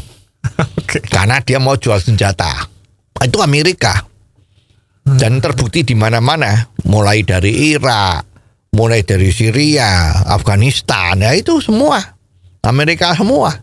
Karena 1.04 1.42
dia 1.44 1.58
mau 1.60 1.76
jual 1.76 1.98
senjata. 2.00 2.68
itu 3.24 3.40
Amerika. 3.40 4.04
Dan 5.06 5.38
terbukti 5.38 5.86
di 5.86 5.94
mana-mana, 5.94 6.66
mulai 6.84 7.22
dari 7.22 7.72
Irak, 7.72 8.26
mulai 8.74 9.06
dari 9.06 9.30
Syria, 9.30 10.20
Afghanistan, 10.26 11.22
ya 11.22 11.30
itu 11.32 11.62
semua 11.62 12.16
Amerika 12.66 13.14
semua. 13.14 13.54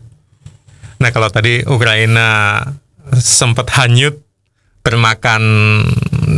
Nah 0.98 1.10
kalau 1.12 1.28
tadi 1.28 1.60
Ukraina 1.68 2.58
sempat 3.20 3.68
hanyut 3.76 4.16
termakan 4.80 5.42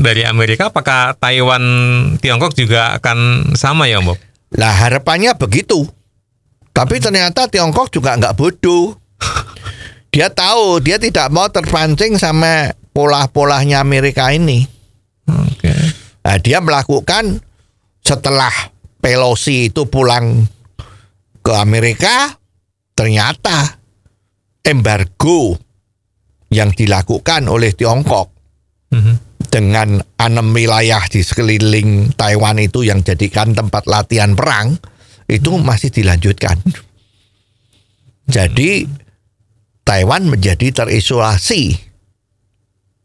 dari 0.03 0.27
Amerika, 0.27 0.75
apakah 0.75 1.15
Taiwan, 1.19 1.63
Tiongkok 2.19 2.55
juga 2.59 2.99
akan 2.99 3.51
sama 3.55 3.87
ya, 3.87 4.03
Bob? 4.03 4.19
Lah 4.55 4.75
harapannya 4.75 5.35
begitu. 5.39 5.87
Tapi 6.75 6.99
ternyata 6.99 7.47
Tiongkok 7.47 7.91
juga 7.95 8.19
nggak 8.19 8.35
bodoh. 8.35 8.99
Dia 10.17 10.33
tahu 10.33 10.81
dia 10.81 10.97
tidak 10.97 11.29
mau 11.29 11.45
terpancing 11.53 12.17
sama 12.17 12.73
pola-polanya 12.97 13.85
Amerika 13.85 14.33
ini. 14.33 14.65
Oke. 15.29 15.69
Nah, 16.25 16.41
dia 16.41 16.65
melakukan 16.65 17.45
setelah 18.01 18.73
Pelosi 18.97 19.69
itu 19.69 19.85
pulang 19.87 20.49
ke 21.45 21.53
Amerika, 21.53 22.33
ternyata 22.97 23.77
embargo 24.65 25.61
yang 26.49 26.73
dilakukan 26.73 27.47
oleh 27.47 27.77
Tiongkok 27.77 28.33
Mhm. 28.91 29.15
dengan 29.53 30.01
enam 30.19 30.51
wilayah 30.57 31.05
di 31.07 31.21
sekeliling 31.23 32.17
Taiwan 32.17 32.59
itu 32.59 32.83
yang 32.83 33.05
jadikan 33.05 33.53
tempat 33.53 33.85
latihan 33.87 34.33
perang 34.35 34.81
itu 35.29 35.55
masih 35.61 35.93
dilanjutkan. 35.93 36.59
Jadi 38.27 38.87
Taiwan 39.87 40.27
menjadi 40.27 40.75
terisolasi 40.75 41.79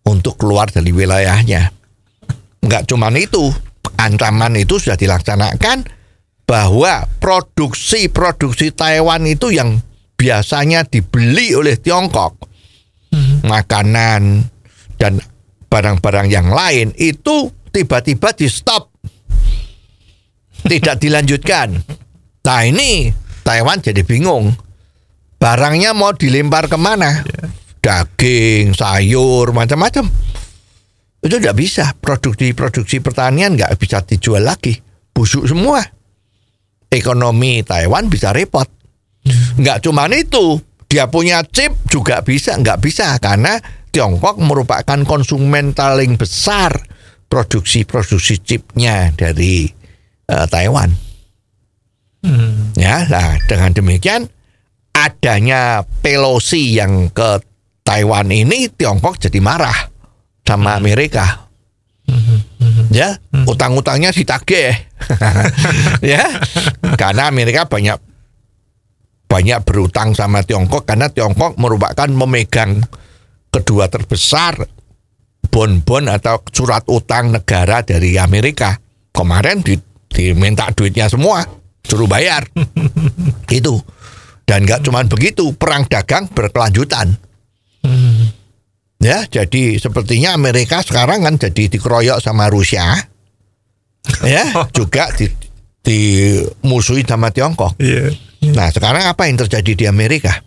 untuk 0.10 0.42
keluar 0.42 0.74
dari 0.74 0.90
wilayahnya. 0.90 1.70
Enggak 2.66 2.90
cuman 2.90 3.22
itu, 3.22 3.54
ancaman 4.02 4.58
itu 4.58 4.82
sudah 4.82 4.98
dilaksanakan 4.98 5.86
bahwa 6.50 7.06
produksi-produksi 7.22 8.74
Taiwan 8.74 9.30
itu 9.30 9.54
yang 9.54 9.78
biasanya 10.18 10.82
dibeli 10.90 11.54
oleh 11.54 11.78
Tiongkok, 11.78 12.50
makanan 13.46 14.50
dan 14.98 15.22
barang-barang 15.70 16.28
yang 16.34 16.50
lain 16.50 16.98
itu 16.98 17.50
tiba-tiba 17.70 18.34
di 18.34 18.50
stop, 18.50 18.90
tidak 20.66 20.98
dilanjutkan. 20.98 21.78
Nah 22.42 22.62
ini 22.66 23.14
Taiwan 23.46 23.82
jadi 23.82 24.02
bingung, 24.02 24.54
barangnya 25.42 25.98
mau 25.98 26.14
dilempar 26.14 26.70
ke 26.70 26.78
mana? 26.78 27.26
Daging, 27.82 28.78
sayur, 28.78 29.50
macam-macam. 29.58 30.06
Itu 31.22 31.36
tidak 31.42 31.58
bisa. 31.58 31.98
Produksi-produksi 31.98 33.02
pertanian 33.02 33.58
nggak 33.58 33.74
bisa 33.82 34.06
dijual 34.06 34.46
lagi. 34.46 34.78
Busuk 35.10 35.50
semua. 35.50 35.82
Ekonomi 36.94 37.66
Taiwan 37.66 38.06
bisa 38.06 38.30
repot. 38.30 38.70
Nggak 39.58 39.82
cuman 39.82 40.14
itu. 40.14 40.62
Dia 40.86 41.10
punya 41.10 41.42
chip 41.42 41.74
juga 41.90 42.22
bisa. 42.22 42.54
Nggak 42.62 42.80
bisa. 42.86 43.18
Karena 43.18 43.58
Tiongkok 43.90 44.38
merupakan 44.38 45.00
konsumen 45.02 45.74
paling 45.74 46.22
besar 46.22 46.74
produksi-produksi 47.26 48.46
chipnya 48.46 49.10
dari 49.18 49.66
eh, 50.30 50.46
Taiwan. 50.46 50.90
Ya, 52.78 53.10
nah 53.10 53.42
dengan 53.50 53.74
demikian 53.74 54.30
adanya 54.96 55.84
Pelosi 56.04 56.78
yang 56.78 57.10
ke 57.12 57.40
Taiwan 57.82 58.30
ini 58.30 58.70
Tiongkok 58.70 59.18
jadi 59.18 59.40
marah 59.42 59.76
sama 60.46 60.78
Amerika. 60.78 61.50
Ya, 62.92 63.16
utang-utangnya 63.48 64.12
ditagih. 64.12 64.76
ya. 66.12 66.24
Karena 67.00 67.32
Amerika 67.32 67.64
banyak 67.66 67.98
banyak 69.32 69.64
berutang 69.64 70.12
sama 70.12 70.44
Tiongkok 70.44 70.84
karena 70.84 71.08
Tiongkok 71.08 71.56
merupakan 71.56 72.10
memegang 72.12 72.84
kedua 73.48 73.88
terbesar 73.88 74.60
bon-bon 75.48 76.12
atau 76.12 76.44
surat 76.52 76.84
utang 76.92 77.32
negara 77.32 77.80
dari 77.80 78.20
Amerika. 78.20 78.76
Kemarin 79.12 79.64
di, 79.64 79.76
diminta 80.12 80.68
duitnya 80.72 81.08
semua, 81.08 81.44
suruh 81.84 82.08
bayar. 82.08 82.44
Itu. 83.52 83.80
Dan 84.46 84.68
nggak 84.68 84.84
cuma 84.84 85.06
begitu, 85.08 85.56
perang 85.56 85.88
dagang 85.88 86.28
berkelanjutan. 86.28 87.16
Ya, 89.02 89.26
jadi 89.26 89.82
sepertinya 89.82 90.38
Amerika 90.38 90.86
sekarang 90.86 91.26
kan 91.26 91.42
jadi 91.42 91.74
dikeroyok 91.74 92.22
sama 92.22 92.48
Rusia. 92.54 92.86
Ya, 94.26 94.66
juga 94.74 95.14
di, 95.14 95.30
dimusuhi 95.86 97.06
sama 97.06 97.30
Tiongkok. 97.30 97.78
Iya. 97.78 98.10
Nah, 98.50 98.74
sekarang 98.74 99.06
apa 99.06 99.30
yang 99.30 99.38
terjadi 99.38 99.78
di 99.78 99.86
Amerika? 99.86 100.42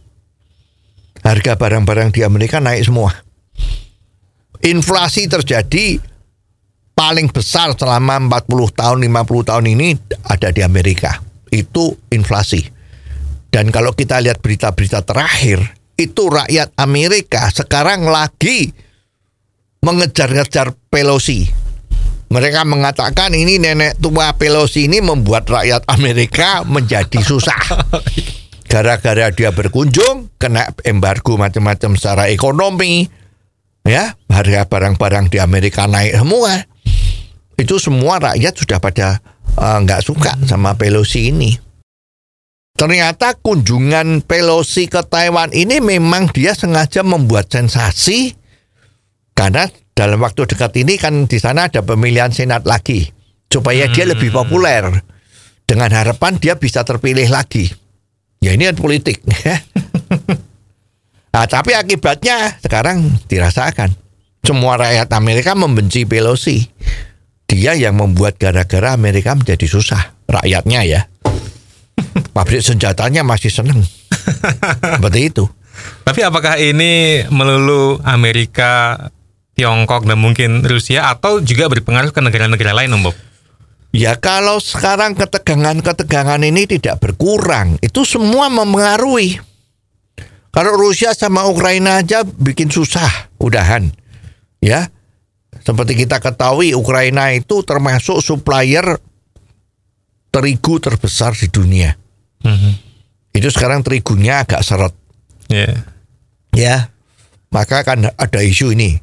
Harga 1.22 1.54
barang-barang 1.54 2.10
di 2.10 2.26
Amerika 2.26 2.58
naik 2.58 2.82
semua. 2.82 3.14
Inflasi 4.58 5.30
terjadi 5.30 6.02
paling 6.98 7.30
besar 7.30 7.78
selama 7.78 8.42
40 8.42 8.74
tahun, 8.74 8.98
50 9.06 9.50
tahun 9.54 9.66
ini 9.70 9.88
ada 10.26 10.50
di 10.50 10.66
Amerika. 10.66 11.22
Itu 11.46 11.94
inflasi. 12.10 12.73
Dan 13.54 13.70
kalau 13.70 13.94
kita 13.94 14.18
lihat 14.18 14.42
berita-berita 14.42 15.06
terakhir, 15.06 15.62
itu 15.94 16.26
rakyat 16.26 16.74
Amerika 16.74 17.46
sekarang 17.54 18.02
lagi 18.10 18.74
mengejar-ngejar 19.78 20.74
Pelosi. 20.90 21.46
Mereka 22.34 22.66
mengatakan 22.66 23.30
ini 23.30 23.62
nenek 23.62 24.02
tua 24.02 24.34
Pelosi 24.34 24.90
ini 24.90 24.98
membuat 24.98 25.46
rakyat 25.46 25.86
Amerika 25.86 26.66
menjadi 26.66 27.22
susah. 27.22 27.62
Gara-gara 28.74 29.30
dia 29.30 29.54
berkunjung, 29.54 30.34
kena 30.34 30.74
embargo 30.82 31.38
macam-macam 31.38 31.94
secara 31.94 32.26
ekonomi, 32.34 33.06
ya 33.86 34.18
harga 34.34 34.66
barang-barang 34.66 35.30
di 35.30 35.38
Amerika 35.38 35.86
naik 35.86 36.18
semua. 36.18 36.58
Itu 37.54 37.78
semua 37.78 38.18
rakyat 38.18 38.54
sudah 38.58 38.82
pada 38.82 39.22
eh, 39.54 39.78
nggak 39.78 40.02
suka 40.02 40.42
sama 40.42 40.74
Pelosi 40.74 41.30
ini. 41.30 41.63
Ternyata 42.74 43.38
kunjungan 43.38 44.26
Pelosi 44.26 44.90
ke 44.90 45.06
Taiwan 45.06 45.54
ini 45.54 45.78
memang 45.78 46.26
dia 46.34 46.58
sengaja 46.58 47.06
membuat 47.06 47.46
sensasi 47.46 48.34
karena 49.30 49.70
dalam 49.94 50.18
waktu 50.18 50.42
dekat 50.42 50.74
ini 50.82 50.98
kan 50.98 51.30
di 51.30 51.38
sana 51.38 51.70
ada 51.70 51.86
pemilihan 51.86 52.34
senat 52.34 52.66
lagi 52.66 53.14
supaya 53.46 53.86
dia 53.86 54.10
lebih 54.10 54.34
populer 54.34 54.90
dengan 55.70 55.86
harapan 55.94 56.34
dia 56.42 56.58
bisa 56.58 56.82
terpilih 56.82 57.30
lagi. 57.30 57.70
Ya 58.42 58.58
ini 58.58 58.66
kan 58.66 58.74
politik. 58.74 59.22
nah, 61.34 61.46
tapi 61.46 61.78
akibatnya 61.78 62.58
sekarang 62.58 63.06
dirasakan 63.30 63.94
semua 64.42 64.82
rakyat 64.82 65.14
Amerika 65.14 65.54
membenci 65.54 66.10
Pelosi. 66.10 66.66
Dia 67.46 67.78
yang 67.78 68.02
membuat 68.02 68.34
gara-gara 68.34 68.98
Amerika 68.98 69.30
menjadi 69.38 69.70
susah 69.70 70.26
rakyatnya 70.26 70.82
ya. 70.82 71.06
Pabrik 72.34 72.66
senjatanya 72.66 73.22
masih 73.22 73.48
seneng. 73.48 73.86
Seperti 74.98 75.20
itu. 75.30 75.46
Tapi 76.02 76.20
apakah 76.26 76.58
ini 76.58 77.22
melulu 77.30 78.02
Amerika, 78.02 78.98
Tiongkok 79.54 80.02
dan 80.02 80.18
mungkin 80.18 80.66
Rusia 80.66 81.14
atau 81.14 81.38
juga 81.38 81.70
berpengaruh 81.70 82.10
ke 82.10 82.18
negara-negara 82.18 82.74
lain, 82.74 82.90
Om 82.90 83.02
Bob? 83.06 83.16
Ya 83.94 84.18
kalau 84.18 84.58
sekarang 84.58 85.14
ketegangan-ketegangan 85.14 86.42
ini 86.42 86.66
tidak 86.66 86.98
berkurang, 86.98 87.78
itu 87.78 88.02
semua 88.02 88.50
mempengaruhi. 88.50 89.38
Kalau 90.50 90.74
Rusia 90.74 91.14
sama 91.14 91.46
Ukraina 91.46 92.02
aja 92.02 92.26
bikin 92.26 92.74
susah, 92.74 93.30
udahan. 93.38 93.94
Ya. 94.58 94.90
Seperti 95.62 95.94
kita 95.94 96.18
ketahui 96.18 96.74
Ukraina 96.74 97.30
itu 97.32 97.62
termasuk 97.62 98.18
supplier 98.18 98.98
terigu 100.34 100.82
terbesar 100.82 101.32
di 101.38 101.46
dunia. 101.46 101.94
Itu 103.34 103.48
sekarang 103.50 103.82
terigunya 103.82 104.44
agak 104.44 104.62
seret. 104.62 104.94
Ya. 105.50 105.84
Ya. 106.54 106.76
Maka 107.50 107.82
kan 107.82 108.10
ada 108.14 108.40
isu 108.42 108.74
ini. 108.74 108.98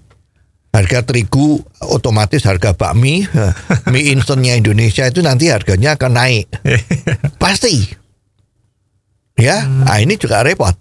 Harga 0.72 1.04
terigu 1.04 1.60
otomatis 1.84 2.48
harga 2.48 2.72
bakmi, 2.72 3.28
mie 3.92 4.16
instannya 4.16 4.56
Indonesia 4.56 5.04
itu 5.04 5.20
nanti 5.20 5.52
harganya 5.52 6.00
akan 6.00 6.12
naik. 6.16 6.48
Pasti. 7.44 7.92
Ya, 9.36 9.68
nah 9.68 10.00
ini 10.00 10.16
juga 10.16 10.48
repot. 10.48 10.72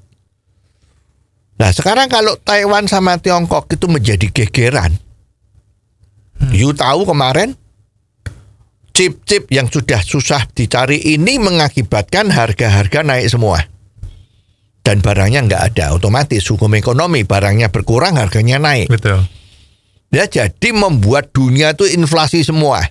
Nah, 1.58 1.70
sekarang 1.74 2.06
kalau 2.06 2.38
Taiwan 2.40 2.86
sama 2.86 3.18
Tiongkok 3.18 3.66
itu 3.72 3.90
menjadi 3.90 4.30
gegeran. 4.30 4.94
You 6.54 6.72
tahu 6.72 7.04
kemarin 7.04 7.52
chip-chip 9.00 9.48
yang 9.48 9.72
sudah 9.72 10.04
susah 10.04 10.44
dicari 10.52 11.00
ini 11.16 11.40
mengakibatkan 11.40 12.28
harga-harga 12.28 13.00
naik 13.00 13.32
semua. 13.32 13.64
Dan 14.84 15.00
barangnya 15.00 15.48
nggak 15.48 15.62
ada, 15.72 15.96
otomatis 15.96 16.44
hukum 16.44 16.68
ekonomi 16.76 17.24
barangnya 17.24 17.72
berkurang 17.72 18.20
harganya 18.20 18.60
naik. 18.60 18.92
Betul. 18.92 19.24
Ya, 20.12 20.28
jadi 20.28 20.76
membuat 20.76 21.32
dunia 21.32 21.72
itu 21.72 21.88
inflasi 21.88 22.44
semua. 22.44 22.84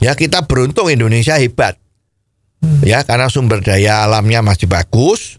Ya, 0.00 0.16
kita 0.16 0.48
beruntung 0.48 0.88
Indonesia 0.88 1.36
hebat. 1.36 1.76
Ya, 2.80 3.04
karena 3.04 3.28
sumber 3.28 3.60
daya 3.60 4.08
alamnya 4.08 4.40
masih 4.40 4.72
bagus 4.72 5.36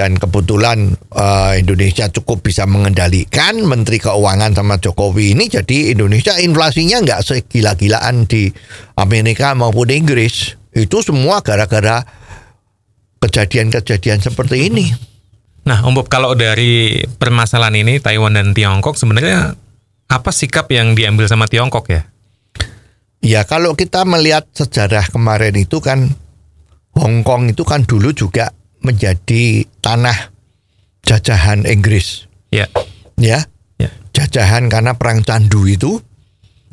dan 0.00 0.16
kebetulan 0.16 0.96
eh, 1.12 1.60
Indonesia 1.60 2.08
cukup 2.08 2.40
bisa 2.40 2.64
mengendalikan 2.64 3.60
Menteri 3.60 4.00
Keuangan 4.00 4.56
sama 4.56 4.80
Jokowi 4.80 5.36
ini 5.36 5.52
jadi 5.52 5.92
Indonesia 5.92 6.40
inflasinya 6.40 7.04
nggak 7.04 7.20
segila-gilaan 7.20 8.24
di 8.24 8.48
Amerika 8.96 9.52
maupun 9.52 9.92
Inggris. 9.92 10.56
Itu 10.72 11.04
semua 11.04 11.44
gara-gara 11.44 12.00
kejadian-kejadian 13.20 14.24
seperti 14.24 14.72
ini. 14.72 14.88
Nah, 15.68 15.84
Om 15.84 15.92
Bob, 15.92 16.08
kalau 16.08 16.32
dari 16.32 17.04
permasalahan 17.20 17.84
ini 17.84 18.00
Taiwan 18.00 18.32
dan 18.32 18.56
Tiongkok 18.56 18.96
sebenarnya 18.96 19.52
apa 20.08 20.30
sikap 20.32 20.72
yang 20.72 20.96
diambil 20.96 21.28
sama 21.28 21.44
Tiongkok 21.44 21.92
ya? 21.92 22.08
Ya 23.20 23.44
kalau 23.44 23.76
kita 23.76 24.08
melihat 24.08 24.48
sejarah 24.56 25.12
kemarin 25.12 25.52
itu 25.60 25.84
kan 25.84 26.08
Hong 26.96 27.20
Kong 27.20 27.52
itu 27.52 27.68
kan 27.68 27.84
dulu 27.84 28.16
juga 28.16 28.56
menjadi 28.80 29.68
tanah 29.80 30.32
jajahan 31.04 31.64
Inggris. 31.64 32.28
Ya. 32.50 32.66
Ya, 33.20 33.44
Ya. 33.76 33.90
jajahan 34.16 34.68
karena 34.68 34.96
perang 34.96 35.24
candu 35.24 35.68
itu 35.68 36.00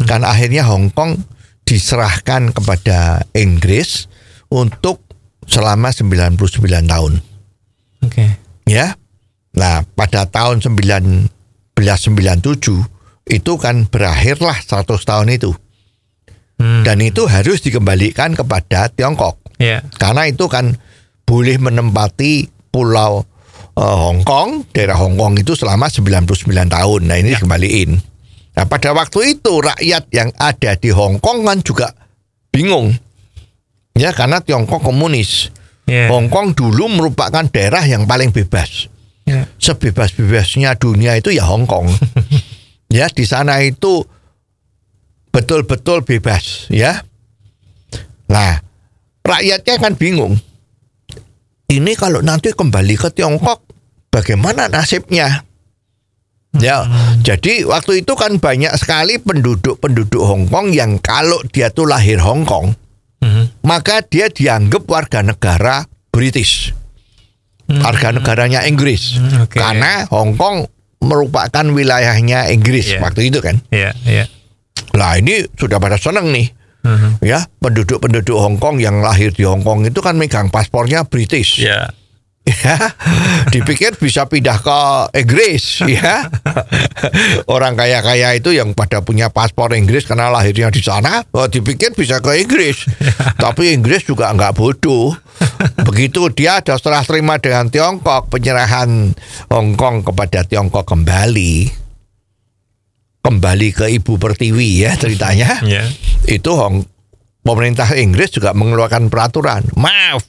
kan 0.08 0.24
akhirnya 0.24 0.64
Hong 0.68 0.92
Kong 0.92 1.24
diserahkan 1.68 2.56
kepada 2.56 3.28
Inggris 3.36 4.08
untuk 4.48 5.04
selama 5.48 5.92
99 5.92 6.88
tahun. 6.88 7.14
Oke. 8.04 8.26
ya. 8.68 8.96
Nah, 9.58 9.82
pada 9.98 10.30
tahun 10.30 10.62
1997 10.62 12.86
itu 13.28 13.52
kan 13.60 13.76
berakhirlah 13.90 14.62
100 14.62 15.04
tahun 15.04 15.28
itu. 15.34 15.52
Hmm. 16.58 16.82
Dan 16.86 17.02
itu 17.02 17.26
harus 17.26 17.62
dikembalikan 17.62 18.34
kepada 18.34 18.90
Tiongkok. 18.94 19.38
Ya. 19.58 19.82
Karena 19.98 20.30
itu 20.30 20.46
kan 20.46 20.78
boleh 21.28 21.60
menempati 21.60 22.48
pulau 22.72 23.28
eh, 23.76 23.98
Hong 24.08 24.24
Kong, 24.24 24.72
daerah 24.72 24.96
Hong 24.96 25.20
Kong 25.20 25.36
itu 25.36 25.60
selama 25.60 25.92
99 25.92 26.48
tahun. 26.72 27.02
Nah, 27.04 27.20
ini 27.20 27.36
dikembaliin. 27.36 27.92
Nah, 28.58 28.66
pada 28.66 28.96
waktu 28.96 29.38
itu 29.38 29.60
rakyat 29.60 30.10
yang 30.16 30.32
ada 30.40 30.74
di 30.80 30.90
Hong 30.90 31.20
Kong 31.20 31.44
kan 31.44 31.60
juga 31.62 31.92
bingung. 32.50 32.96
Ya, 33.94 34.16
karena 34.16 34.40
Tiongkok 34.40 34.82
komunis. 34.82 35.54
Ya. 35.86 36.10
Hong 36.10 36.32
Kong 36.32 36.56
dulu 36.56 36.90
merupakan 36.90 37.44
daerah 37.46 37.84
yang 37.84 38.08
paling 38.08 38.32
bebas. 38.34 38.90
Ya. 39.28 39.46
Sebebas-bebasnya 39.60 40.80
dunia 40.80 41.20
itu 41.20 41.36
ya 41.36 41.46
Hong 41.46 41.68
Kong. 41.68 41.92
ya, 42.98 43.12
di 43.12 43.28
sana 43.28 43.62
itu 43.62 44.02
betul-betul 45.30 46.02
bebas, 46.02 46.72
ya. 46.74 47.04
Nah, 48.26 48.58
rakyatnya 49.22 49.76
kan 49.78 49.94
bingung. 49.94 50.40
Ini 51.68 52.00
kalau 52.00 52.24
nanti 52.24 52.56
kembali 52.56 52.96
ke 52.96 53.12
Tiongkok, 53.12 53.60
bagaimana 54.08 54.72
nasibnya? 54.72 55.44
Ya, 56.58 56.88
jadi 57.22 57.68
waktu 57.68 58.02
itu 58.02 58.16
kan 58.16 58.40
banyak 58.40 58.72
sekali 58.80 59.20
penduduk-penduduk 59.20 60.24
Hong 60.24 60.48
Kong 60.48 60.74
yang 60.74 60.98
kalau 60.98 61.38
dia 61.52 61.70
tuh 61.70 61.86
lahir 61.86 62.18
Hong 62.24 62.48
Kong, 62.48 62.74
Mhm. 63.22 63.62
maka 63.68 64.02
dia 64.02 64.32
dianggap 64.32 64.88
warga 64.88 65.22
negara 65.22 65.86
British. 66.10 66.72
Warga 67.68 68.16
negaranya 68.16 68.64
Inggris. 68.64 69.20
Hmm, 69.20 69.44
oke. 69.44 69.60
Karena 69.60 70.08
Hong 70.08 70.40
Kong 70.40 70.72
merupakan 71.04 71.68
wilayahnya 71.68 72.48
Inggris 72.50 72.96
Iya. 72.96 73.04
waktu 73.04 73.28
itu 73.28 73.44
kan. 73.44 73.60
Ya. 73.70 73.92
Ya. 74.08 74.26
Lah 74.96 75.20
ini 75.20 75.46
sudah 75.60 75.78
pada 75.78 76.00
seneng 76.00 76.32
nih. 76.32 76.48
Mhm. 76.88 77.10
Ya, 77.20 77.44
penduduk-penduduk 77.60 78.38
Hong 78.40 78.56
Kong 78.56 78.80
yang 78.80 79.04
lahir 79.04 79.36
di 79.36 79.44
Hong 79.44 79.68
Kong 79.68 79.84
itu 79.84 80.00
kan 80.00 80.16
megang 80.16 80.48
paspornya 80.48 81.04
British. 81.04 81.60
Ya. 81.60 81.92
Ya, 82.48 82.80
dipikir 83.54 84.00
bisa 84.00 84.24
pindah 84.24 84.64
ke 84.64 84.80
Inggris 85.20 85.84
ya. 86.00 86.32
Orang 87.52 87.76
kaya-kaya 87.76 88.40
itu 88.40 88.56
yang 88.56 88.72
pada 88.72 89.04
punya 89.04 89.28
paspor 89.28 89.76
Inggris 89.76 90.08
karena 90.08 90.32
lahirnya 90.32 90.72
di 90.72 90.80
sana, 90.80 91.28
oh, 91.36 91.52
dipikir 91.52 91.92
bisa 91.92 92.24
ke 92.24 92.40
Inggris. 92.40 92.88
Tapi 93.44 93.76
Inggris 93.76 94.08
juga 94.08 94.32
nggak 94.32 94.56
bodoh. 94.56 95.12
Begitu 95.84 96.32
dia 96.32 96.64
ada 96.64 96.80
serah 96.80 97.04
terima 97.04 97.36
dengan 97.36 97.68
Tiongkok, 97.68 98.32
penyerahan 98.32 99.12
Hong 99.52 99.76
Kong 99.76 100.08
kepada 100.08 100.48
Tiongkok 100.48 100.88
kembali. 100.88 101.87
Kembali 103.28 103.76
ke 103.76 103.92
Ibu 103.92 104.16
Pertiwi 104.16 104.88
ya 104.88 104.96
ceritanya 104.96 105.60
Ya. 105.68 105.84
itu 106.32 106.48
Hong 106.56 106.88
pemerintah 107.44 107.92
Inggris 108.00 108.32
juga 108.32 108.56
mengeluarkan 108.56 109.12
peraturan. 109.12 109.68
Maaf. 109.76 110.24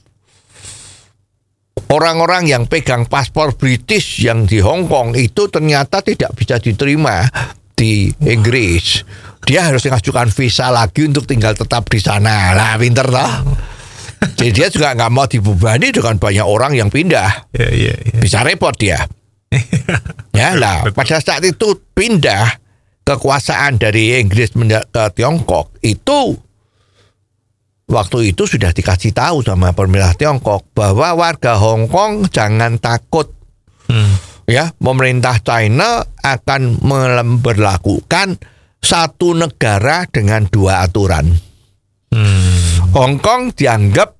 Orang-orang 1.87 2.51
yang 2.51 2.67
pegang 2.67 3.07
paspor 3.07 3.55
British 3.55 4.19
yang 4.19 4.43
di 4.43 4.59
Hong 4.59 4.91
Kong 4.91 5.15
itu 5.15 5.47
ternyata 5.47 6.03
tidak 6.03 6.35
bisa 6.35 6.59
diterima 6.59 7.23
di 7.71 8.11
Inggris. 8.27 9.07
Dia 9.47 9.71
harus 9.71 9.87
mengajukan 9.87 10.27
visa 10.35 10.67
lagi 10.67 11.07
untuk 11.07 11.23
tinggal 11.23 11.55
tetap 11.55 11.87
di 11.87 12.03
sana. 12.03 12.51
Lah, 12.51 12.75
pinter 12.75 13.07
toh. 13.07 13.31
Jadi 14.35 14.51
dia 14.51 14.67
juga 14.67 14.91
nggak 14.91 15.11
mau 15.15 15.23
dibebani 15.23 15.95
dengan 15.95 16.19
banyak 16.19 16.43
orang 16.43 16.75
yang 16.75 16.91
pindah. 16.91 17.47
Ya. 17.55 17.67
Ya. 17.71 17.95
Ya. 17.95 18.19
Bisa 18.19 18.43
repot 18.43 18.75
dia. 18.75 18.99
Ya, 20.29 20.55
lah 20.55 20.87
pada 20.95 21.19
saat 21.19 21.43
itu 21.43 21.75
pindah 21.91 22.68
kekuasaan 23.09 23.81
dari 23.81 24.21
Inggris 24.21 24.53
ke 24.53 25.03
Tiongkok 25.17 25.81
itu 25.81 26.37
waktu 27.89 28.29
itu 28.29 28.45
sudah 28.45 28.69
dikasih 28.69 29.17
tahu 29.17 29.41
sama 29.41 29.73
pemerintah 29.73 30.13
Tiongkok 30.13 30.69
bahwa 30.77 31.17
warga 31.17 31.57
Hong 31.57 31.89
Kong 31.89 32.29
jangan 32.29 32.77
takut 32.77 33.33
Hmm. 33.89 34.21
ya 34.45 34.69
pemerintah 34.77 35.41
China 35.41 36.05
akan 36.21 36.77
memperlakukan 36.85 38.37
satu 38.77 39.33
negara 39.33 40.05
dengan 40.05 40.45
dua 40.45 40.85
aturan. 40.85 41.33
Hmm. 42.13 42.93
Hong 42.93 43.17
Kong 43.17 43.49
dianggap 43.57 44.18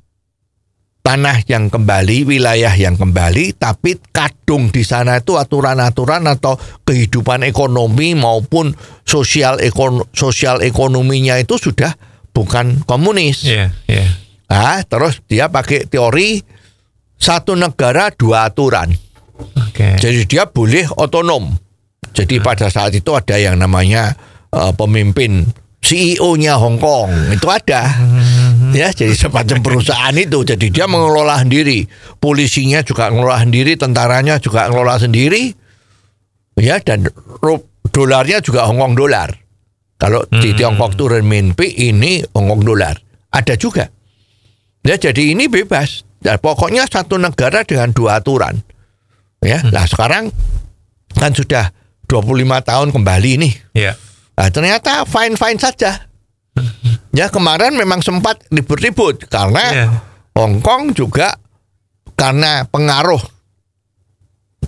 tanah 0.99 1.41
yang 1.47 1.71
kembali, 1.71 2.27
wilayah 2.27 2.71
yang 2.75 2.99
kembali, 2.99 3.57
tapi 3.57 3.97
kadung 4.11 4.69
di 4.69 4.83
sana 4.85 5.23
itu 5.23 5.39
aturan-aturan 5.39 6.27
atau 6.27 6.59
kehidupan 6.85 7.47
ekonomi 7.47 8.13
maupun 8.13 8.75
sosial 9.07 9.57
ekon 9.63 10.05
sosial 10.13 10.61
ekonominya 10.61 11.39
itu 11.39 11.57
sudah 11.57 11.95
bukan 12.35 12.83
komunis. 12.85 13.47
Ya. 13.47 13.73
Ya. 13.89 14.05
Ah, 14.49 14.81
terus 14.85 15.21
dia 15.29 15.49
pakai 15.49 15.85
teori 15.85 16.41
satu 17.19 17.53
negara 17.53 18.09
dua 18.13 18.49
aturan. 18.49 18.93
Oke. 19.39 19.97
Jadi 19.97 20.27
dia 20.27 20.45
boleh 20.49 20.87
otonom. 20.99 21.53
Jadi 22.13 22.41
pada 22.41 22.67
saat 22.73 22.91
itu 22.97 23.13
ada 23.13 23.37
yang 23.37 23.55
namanya 23.61 24.17
eh, 24.51 24.73
pemimpin 24.73 25.45
CEO-nya 25.79 26.59
Hong 26.59 26.77
Kong 26.77 27.31
itu 27.31 27.47
ada. 27.47 27.87
Ya, 28.73 28.89
jadi 28.93 29.13
semacam 29.15 29.57
perusahaan 29.63 30.15
itu. 30.15 30.45
Jadi 30.45 30.69
dia 30.69 30.85
mengelola 30.85 31.41
sendiri. 31.41 31.85
Polisinya 32.17 32.83
juga 32.85 33.09
mengelola 33.09 33.41
sendiri, 33.41 33.75
tentaranya 33.75 34.37
juga 34.37 34.69
mengelola 34.69 34.97
sendiri. 34.99 35.53
Ya, 36.59 36.81
dan 36.83 37.07
dolarnya 37.89 38.43
juga 38.43 38.67
Hong 38.67 38.79
Kong 38.79 38.93
dolar. 38.99 39.31
Kalau 39.99 40.23
di 40.31 40.55
Tiongkok 40.55 40.95
itu 40.95 41.05
renminbi, 41.11 41.67
ini 41.91 42.23
Hong 42.35 42.47
Kong 42.51 42.63
dolar. 42.63 42.95
Ada 43.31 43.55
juga. 43.55 43.87
Ya, 44.83 44.95
jadi 44.95 45.35
ini 45.35 45.51
bebas. 45.51 46.07
Ya, 46.23 46.35
pokoknya 46.35 46.87
satu 46.87 47.15
negara 47.15 47.63
dengan 47.63 47.95
dua 47.95 48.19
aturan. 48.19 48.59
Ya, 49.39 49.63
nah 49.71 49.87
sekarang 49.87 50.35
kan 51.15 51.31
sudah 51.31 51.71
25 52.11 52.59
tahun 52.65 52.89
kembali 52.91 53.31
nih. 53.39 53.53
Ya. 53.77 53.93
Nah, 54.35 54.49
ternyata 54.51 55.05
fine-fine 55.07 55.59
saja. 55.61 56.09
Ya, 57.09 57.27
kemarin 57.27 57.73
memang 57.73 57.99
sempat 57.99 58.41
ribut-ribut 58.49 59.25
karena 59.27 59.63
Ya. 59.69 59.87
Hong 60.37 60.61
Kong 60.61 60.93
juga 60.93 61.33
karena 62.13 62.63
pengaruh 62.63 63.19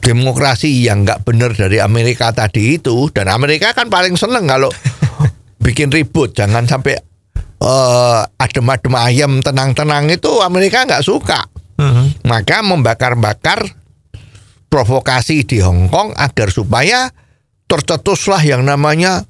demokrasi 0.02 0.82
yang 0.82 1.06
nggak 1.06 1.22
benar 1.22 1.54
dari 1.54 1.78
Amerika 1.78 2.34
tadi 2.34 2.76
itu 2.76 3.12
dan 3.14 3.30
Amerika 3.30 3.70
kan 3.72 3.86
paling 3.88 4.18
seneng 4.18 4.48
kalau 4.48 4.72
bikin 5.66 5.94
ribut 5.94 6.34
jangan 6.34 6.66
sampai 6.66 6.98
eh, 7.62 8.22
adem-adem 8.36 8.96
ayam 8.98 9.32
tenang-tenang 9.40 10.10
itu 10.10 10.42
Amerika 10.42 10.84
nggak 10.84 11.06
suka 11.06 11.46
Mhm. 11.78 12.26
maka 12.26 12.62
membakar-bakar 12.62 13.66
provokasi 14.68 15.42
di 15.44 15.60
Hong 15.60 15.90
Kong 15.90 16.14
agar 16.14 16.50
supaya 16.50 17.10
tercetuslah 17.66 18.42
yang 18.42 18.64
namanya 18.64 19.26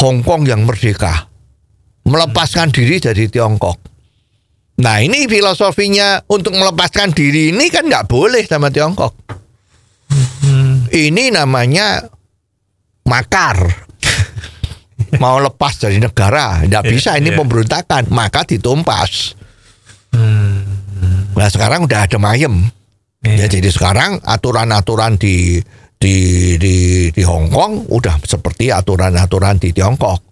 Hong 0.00 0.24
Kong 0.24 0.48
yang 0.48 0.64
merdeka 0.64 1.29
melepaskan 2.10 2.74
diri 2.74 2.98
dari 2.98 3.30
Tiongkok. 3.30 3.78
Nah 4.80 4.98
ini 4.98 5.28
filosofinya 5.30 6.24
untuk 6.26 6.56
melepaskan 6.58 7.14
diri 7.14 7.54
ini 7.54 7.70
kan 7.70 7.86
nggak 7.86 8.10
boleh 8.10 8.42
sama 8.48 8.72
Tiongkok. 8.74 9.14
Ini 10.90 11.30
namanya 11.30 12.02
makar. 13.06 13.86
Mau 15.22 15.42
lepas 15.42 15.74
dari 15.78 15.98
negara, 15.98 16.62
tidak 16.62 16.86
Iya, 16.86 16.90
bisa 16.90 17.10
ini 17.18 17.34
iya. 17.34 17.38
pemberontakan, 17.38 18.10
maka 18.14 18.46
ditumpas. 18.46 19.34
Hmm. 20.14 20.62
Nah 21.34 21.48
sekarang 21.50 21.86
udah 21.86 22.06
ada 22.06 22.18
mayem. 22.18 22.70
Ya 23.20 23.44
Iya. 23.44 23.46
jadi 23.52 23.68
sekarang 23.68 24.22
aturan-aturan 24.22 25.18
di 25.20 25.60
di 26.00 26.16
di 26.56 26.76
di 27.12 27.22
Hong 27.26 27.52
Kong 27.52 27.90
udah 27.92 28.16
seperti 28.24 28.72
aturan-aturan 28.72 29.60
di 29.60 29.74
Tiongkok. 29.76 30.29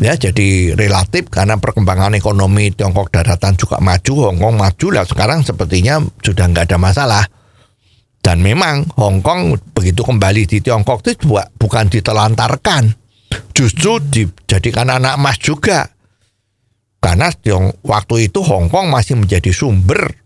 Ya 0.00 0.16
jadi 0.16 0.72
relatif 0.72 1.28
karena 1.28 1.60
perkembangan 1.60 2.16
ekonomi 2.16 2.72
Tiongkok 2.72 3.12
daratan 3.12 3.52
juga 3.58 3.76
maju, 3.84 4.32
Hong 4.32 4.38
Kong 4.40 4.56
maju 4.56 4.86
lah 4.90 5.04
sekarang 5.04 5.44
sepertinya 5.44 6.00
sudah 6.24 6.48
nggak 6.48 6.72
ada 6.72 6.78
masalah. 6.80 7.24
Dan 8.20 8.40
memang 8.40 8.88
Hong 8.96 9.20
Kong 9.20 9.56
begitu 9.76 10.00
kembali 10.04 10.48
di 10.48 10.64
Tiongkok 10.64 11.04
itu 11.04 11.28
bu- 11.28 11.50
bukan 11.60 11.88
ditelantarkan, 11.88 12.92
justru 13.52 14.00
dijadikan 14.00 14.88
anak 14.88 15.20
emas 15.20 15.36
juga. 15.36 15.88
Karena 17.00 17.32
waktu 17.80 18.28
itu 18.28 18.40
Hong 18.44 18.68
Kong 18.68 18.92
masih 18.92 19.16
menjadi 19.16 19.52
sumber 19.56 20.20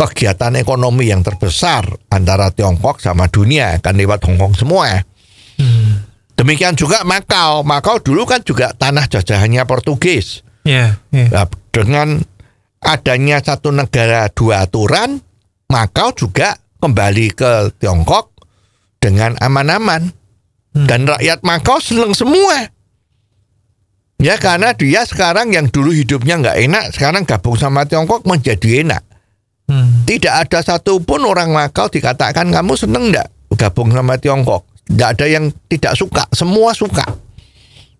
kegiatan 0.00 0.56
ekonomi 0.56 1.12
yang 1.12 1.20
terbesar 1.20 1.84
antara 2.08 2.48
Tiongkok 2.48 3.04
sama 3.04 3.28
dunia 3.28 3.76
kan 3.84 4.00
lewat 4.00 4.24
Hong 4.24 4.40
Kong 4.40 4.56
semua. 4.56 5.04
Demikian 6.40 6.72
juga 6.72 7.04
Makau. 7.04 7.60
Makau 7.68 8.00
dulu 8.00 8.24
kan 8.24 8.40
juga 8.40 8.72
tanah 8.72 9.04
jajahannya 9.12 9.60
Portugis. 9.68 10.40
Iya, 10.64 10.96
iya. 11.12 11.28
Nah, 11.28 11.44
dengan 11.68 12.16
adanya 12.80 13.44
satu 13.44 13.68
negara 13.76 14.32
dua 14.32 14.64
aturan, 14.64 15.20
Makau 15.68 16.16
juga 16.16 16.56
kembali 16.80 17.36
ke 17.36 17.76
Tiongkok 17.76 18.32
dengan 19.04 19.36
aman-aman. 19.36 20.16
Dan 20.70 21.04
rakyat 21.04 21.44
Makau 21.44 21.76
seneng 21.76 22.16
semua. 22.16 22.72
Ya 24.20 24.40
karena 24.40 24.72
dia 24.72 25.04
sekarang 25.04 25.52
yang 25.52 25.68
dulu 25.68 25.92
hidupnya 25.92 26.40
nggak 26.40 26.56
enak, 26.56 26.84
sekarang 26.94 27.28
gabung 27.28 27.58
sama 27.60 27.84
Tiongkok 27.84 28.24
menjadi 28.24 28.86
enak. 28.86 29.02
Hmm. 29.68 30.06
Tidak 30.08 30.30
ada 30.30 30.64
satupun 30.64 31.26
orang 31.26 31.52
Makau 31.52 31.92
dikatakan 31.92 32.48
kamu 32.48 32.78
seneng 32.80 33.12
nggak 33.12 33.28
gabung 33.58 33.92
sama 33.92 34.16
Tiongkok. 34.16 34.69
Tidak 34.90 35.08
ada 35.16 35.26
yang 35.30 35.54
tidak 35.70 35.94
suka, 35.94 36.26
semua 36.34 36.74
suka. 36.74 37.06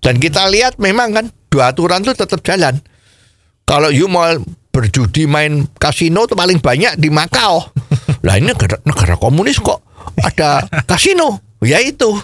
Dan 0.03 0.19
kita 0.19 0.49
lihat 0.51 0.81
memang 0.83 1.15
kan 1.15 1.27
dua 1.53 1.71
aturan 1.71 2.03
itu 2.03 2.17
tetap 2.17 2.43
jalan. 2.43 2.83
Kalau 3.69 3.93
you 3.93 4.11
mau 4.11 4.27
berjudi 4.75 5.31
main 5.31 5.67
kasino 5.79 6.27
itu 6.27 6.35
paling 6.35 6.59
banyak 6.59 6.99
di 6.99 7.13
Makau. 7.13 7.71
Lah 8.27 8.35
ini 8.35 8.51
negara, 8.51 8.83
negara 8.83 9.15
komunis 9.15 9.63
kok 9.63 9.85
ada 10.19 10.67
kasino. 10.89 11.39
Ya 11.63 11.79
itu. 11.79 12.17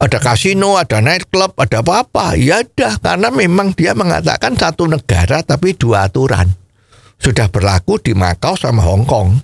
Ada 0.00 0.16
kasino, 0.16 0.80
ada 0.80 1.04
nightclub, 1.04 1.52
ada 1.60 1.84
apa-apa. 1.84 2.32
Ya 2.36 2.64
dah, 2.64 2.96
karena 3.00 3.28
memang 3.28 3.76
dia 3.76 3.92
mengatakan 3.92 4.56
satu 4.56 4.88
negara 4.88 5.44
tapi 5.44 5.76
dua 5.76 6.08
aturan 6.08 6.48
sudah 7.20 7.52
berlaku 7.52 8.00
di 8.00 8.16
Makau 8.16 8.56
sama 8.56 8.80
Hong 8.80 9.04
Kong. 9.04 9.36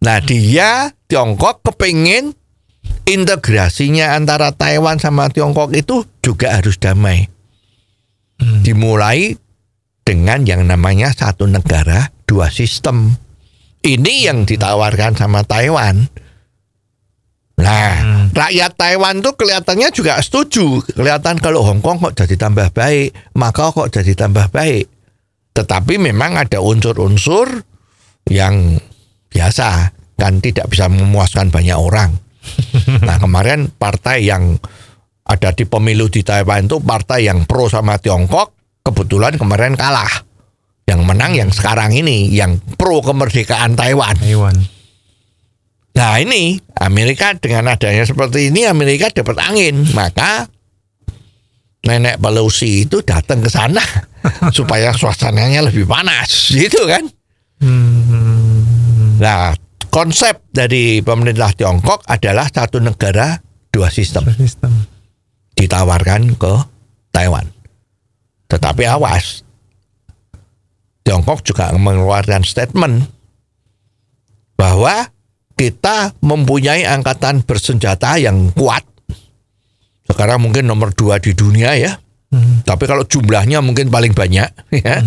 Nah 0.00 0.18
dia 0.20 0.92
Tiongkok 1.08 1.64
kepingin 1.64 2.36
integrasinya 3.04 4.14
antara 4.14 4.54
Taiwan 4.54 5.02
sama 5.02 5.28
Tiongkok 5.28 5.74
itu 5.74 6.06
juga 6.22 6.56
harus 6.56 6.78
damai. 6.78 7.26
Dimulai 8.40 9.36
dengan 10.00 10.42
yang 10.48 10.64
namanya 10.64 11.12
satu 11.12 11.44
negara 11.44 12.08
dua 12.24 12.48
sistem. 12.48 13.12
Ini 13.80 14.28
yang 14.28 14.48
ditawarkan 14.48 15.16
sama 15.16 15.44
Taiwan. 15.44 16.08
Nah, 17.60 17.92
rakyat 18.32 18.72
Taiwan 18.76 19.20
tuh 19.20 19.36
kelihatannya 19.36 19.92
juga 19.92 20.16
setuju. 20.24 20.80
Kelihatan 20.96 21.36
kalau 21.36 21.60
Hong 21.60 21.84
Kong 21.84 22.00
kok 22.00 22.16
jadi 22.16 22.40
tambah 22.40 22.72
baik, 22.72 23.36
Makau 23.36 23.76
kok 23.76 23.92
jadi 23.92 24.16
tambah 24.16 24.48
baik. 24.48 24.88
Tetapi 25.52 26.00
memang 26.00 26.40
ada 26.40 26.64
unsur-unsur 26.64 27.60
yang 28.32 28.80
biasa 29.28 29.92
kan 30.16 30.40
tidak 30.40 30.72
bisa 30.72 30.88
memuaskan 30.88 31.52
banyak 31.52 31.76
orang. 31.76 32.29
Nah 33.06 33.16
kemarin 33.20 33.70
partai 33.70 34.26
yang 34.26 34.58
ada 35.26 35.54
di 35.54 35.62
pemilu 35.68 36.10
di 36.10 36.26
Taiwan 36.26 36.66
itu 36.66 36.82
partai 36.82 37.30
yang 37.30 37.46
pro 37.46 37.70
sama 37.70 38.00
Tiongkok 38.00 38.56
kebetulan 38.82 39.38
kemarin 39.38 39.78
kalah. 39.78 40.26
Yang 40.88 41.00
menang 41.06 41.32
yang 41.38 41.50
sekarang 41.54 41.94
ini 41.94 42.34
yang 42.34 42.58
pro 42.74 42.98
kemerdekaan 42.98 43.78
Taiwan. 43.78 44.18
Taiwan. 44.18 44.56
Nah 45.94 46.18
ini 46.18 46.58
Amerika 46.82 47.34
dengan 47.38 47.74
adanya 47.74 48.02
seperti 48.02 48.50
ini 48.50 48.66
Amerika 48.66 49.10
dapat 49.10 49.38
angin 49.38 49.86
maka 49.94 50.50
nenek 51.86 52.18
Pelosi 52.18 52.86
itu 52.86 53.00
datang 53.00 53.40
ke 53.40 53.50
sana 53.50 53.82
supaya 54.56 54.90
suasananya 54.90 55.70
lebih 55.70 55.86
panas 55.86 56.50
gitu 56.50 56.90
kan. 56.90 57.04
Hmm. 57.62 59.20
Nah 59.20 59.54
konsep 59.90 60.46
dari 60.54 61.02
pemerintah 61.02 61.52
Tiongkok 61.52 62.06
adalah 62.06 62.46
satu 62.48 62.78
negara 62.78 63.36
dua 63.70 63.90
sistem 63.90 64.26
Sistem. 64.34 64.72
ditawarkan 65.58 66.38
ke 66.38 66.54
Taiwan. 67.10 67.46
Tetapi 68.46 68.82
awas 68.86 69.42
Tiongkok 71.02 71.42
juga 71.42 71.74
mengeluarkan 71.74 72.46
statement 72.46 73.10
bahwa 74.54 75.10
kita 75.58 76.16
mempunyai 76.24 76.86
angkatan 76.88 77.44
bersenjata 77.44 78.16
yang 78.16 78.48
kuat. 78.54 78.86
Sekarang 80.06 80.40
mungkin 80.42 80.66
nomor 80.66 80.94
dua 80.94 81.20
di 81.20 81.36
dunia 81.36 81.76
ya. 81.76 81.98
Hmm. 82.30 82.62
Tapi 82.62 82.86
kalau 82.86 83.02
jumlahnya 83.02 83.58
mungkin 83.58 83.90
paling 83.90 84.14
banyak 84.14 84.48
ya. 84.86 85.02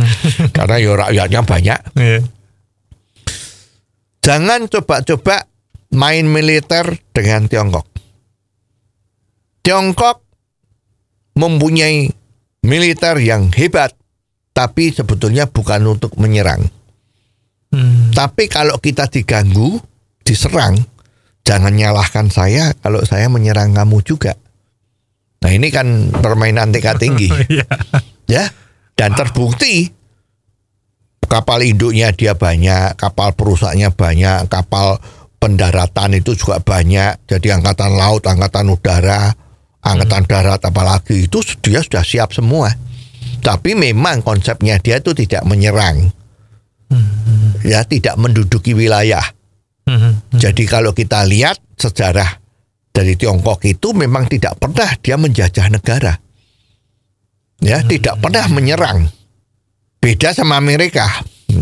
Karena 0.52 0.76
ya 0.78 0.92
rakyatnya 0.94 1.42
banyak. 1.48 1.80
Iya. 1.96 2.20
Jangan 4.24 4.72
coba-coba 4.72 5.52
main 5.92 6.24
militer 6.24 6.96
dengan 7.12 7.52
Tiongkok. 7.52 7.86
Tiongkok 9.64 10.24
mempunyai 11.36 12.08
militer 12.64 13.20
yang 13.20 13.52
hebat, 13.52 13.92
tapi 14.56 14.96
sebetulnya 14.96 15.48
bukan 15.52 15.84
untuk 15.88 16.16
menyerang. 16.16 16.64
Hmm. 17.74 18.16
Tapi 18.16 18.48
kalau 18.48 18.80
kita 18.80 19.12
diganggu, 19.12 19.82
diserang, 20.24 20.80
jangan 21.44 21.76
nyalahkan 21.76 22.32
saya 22.32 22.72
kalau 22.80 23.04
saya 23.04 23.28
menyerang 23.28 23.76
kamu 23.76 24.00
juga. 24.08 24.40
Nah 25.44 25.52
ini 25.52 25.68
kan 25.68 26.16
permainan 26.16 26.72
tingkat 26.72 26.96
tinggi, 27.02 27.28
Iya. 27.52 27.68
ya. 28.32 28.44
Dan 28.94 29.18
terbukti 29.18 29.90
kapal 31.34 31.66
induknya 31.66 32.14
dia 32.14 32.38
banyak, 32.38 32.94
kapal 32.94 33.34
perusaknya 33.34 33.90
banyak, 33.90 34.46
kapal 34.54 35.02
pendaratan 35.42 36.22
itu 36.22 36.38
juga 36.38 36.62
banyak. 36.62 37.26
Jadi 37.26 37.50
angkatan 37.50 37.98
laut, 37.98 38.22
angkatan 38.30 38.70
udara, 38.70 39.34
angkatan 39.82 40.30
darat 40.30 40.62
apalagi 40.62 41.26
itu 41.26 41.42
dia 41.66 41.82
sudah 41.82 42.06
siap 42.06 42.38
semua. 42.38 42.70
Tapi 43.42 43.74
memang 43.74 44.22
konsepnya 44.22 44.78
dia 44.78 45.02
itu 45.02 45.18
tidak 45.18 45.42
menyerang. 45.50 46.14
Ya, 47.66 47.82
tidak 47.82 48.14
menduduki 48.22 48.78
wilayah. 48.78 49.24
Hmm. 49.90 50.22
Jadi 50.38 50.70
kalau 50.70 50.94
kita 50.94 51.26
lihat 51.26 51.58
sejarah 51.74 52.38
dari 52.94 53.18
Tiongkok 53.18 53.66
itu 53.66 53.98
memang 53.98 54.30
tidak 54.30 54.62
pernah 54.62 54.94
dia 55.02 55.18
menjajah 55.18 55.68
negara. 55.74 56.14
Ya, 57.64 57.82
tidak 57.82 58.22
pernah 58.22 58.46
menyerang. 58.54 59.10
Beda 60.04 60.36
sama 60.36 60.60
Amerika, 60.60 61.08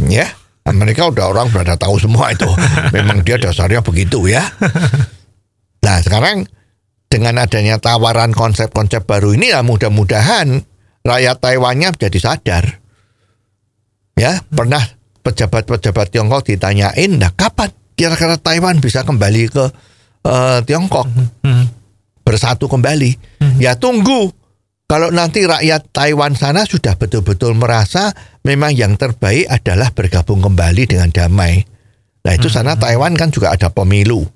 ya. 0.08 0.28
Amerika 0.62 1.10
udah 1.10 1.26
orang 1.34 1.50
udah 1.50 1.74
tahu 1.76 1.98
semua 1.98 2.30
itu. 2.30 2.46
Memang 2.96 3.26
dia 3.26 3.42
dasarnya 3.42 3.82
begitu 3.82 4.30
ya. 4.30 4.46
Nah, 5.82 5.98
sekarang 6.06 6.46
dengan 7.10 7.42
adanya 7.42 7.82
tawaran 7.82 8.32
konsep-konsep 8.32 9.04
baru 9.04 9.34
ini 9.34 9.52
ya 9.52 9.66
mudah-mudahan 9.66 10.62
rakyat 11.02 11.38
Taiwannya 11.42 11.98
menjadi 11.98 12.20
sadar. 12.22 12.66
Ya, 14.14 14.38
pernah 14.54 14.86
pejabat-pejabat 15.26 16.14
Tiongkok 16.14 16.46
ditanyain, 16.46 17.18
nah 17.18 17.34
kapan 17.34 17.74
kira-kira 17.98 18.38
Taiwan 18.38 18.78
bisa 18.78 19.02
kembali 19.02 19.50
ke 19.50 19.66
eh, 20.22 20.60
Tiongkok 20.62 21.10
Hmm. 21.42 21.66
bersatu 22.22 22.70
kembali? 22.70 23.18
Ya 23.58 23.74
tunggu. 23.74 24.30
Kalau 24.92 25.08
nanti 25.08 25.48
rakyat 25.48 25.96
Taiwan 25.96 26.36
sana 26.36 26.68
sudah 26.68 27.00
betul-betul 27.00 27.56
merasa 27.56 28.12
memang 28.44 28.76
yang 28.76 29.00
terbaik 29.00 29.48
adalah 29.48 29.88
bergabung 29.96 30.44
kembali 30.44 30.84
dengan 30.84 31.08
damai. 31.08 31.64
Nah 32.28 32.34
itu 32.36 32.52
sana 32.52 32.76
Taiwan 32.76 33.16
kan 33.16 33.32
juga 33.32 33.56
ada 33.56 33.72
pemilu. 33.72 34.28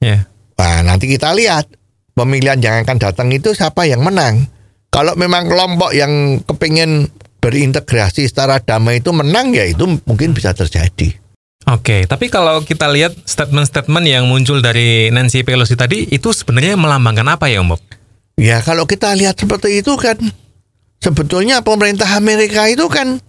Iya. 0.00 0.24
Nah, 0.56 0.80
nanti 0.80 1.12
kita 1.12 1.36
lihat 1.36 1.68
pemilihan 2.16 2.56
yang 2.64 2.88
akan 2.88 2.96
datang 2.96 3.28
itu 3.36 3.52
siapa 3.52 3.84
yang 3.84 4.00
menang. 4.00 4.48
Kalau 4.88 5.12
memang 5.12 5.52
kelompok 5.52 5.92
yang 5.92 6.40
kepingin 6.40 7.12
berintegrasi 7.44 8.24
secara 8.32 8.64
damai 8.64 9.04
itu 9.04 9.12
menang 9.12 9.52
ya 9.52 9.68
itu 9.68 9.84
mungkin 10.08 10.32
bisa 10.32 10.56
terjadi. 10.56 11.20
Oke, 11.68 12.08
tapi 12.08 12.32
kalau 12.32 12.64
kita 12.64 12.88
lihat 12.88 13.12
statement-statement 13.28 14.08
yang 14.08 14.24
muncul 14.24 14.64
dari 14.64 15.12
Nancy 15.12 15.44
Pelosi 15.44 15.76
tadi 15.76 16.08
itu 16.08 16.32
sebenarnya 16.32 16.80
melambangkan 16.80 17.28
apa 17.28 17.52
ya, 17.52 17.60
Om 17.60 17.76
Bob? 17.76 17.82
Ya 18.42 18.58
kalau 18.58 18.90
kita 18.90 19.14
lihat 19.14 19.38
seperti 19.38 19.78
itu 19.86 19.94
kan 19.94 20.18
sebetulnya 20.98 21.62
pemerintah 21.62 22.10
Amerika 22.18 22.66
itu 22.66 22.90
kan 22.90 23.22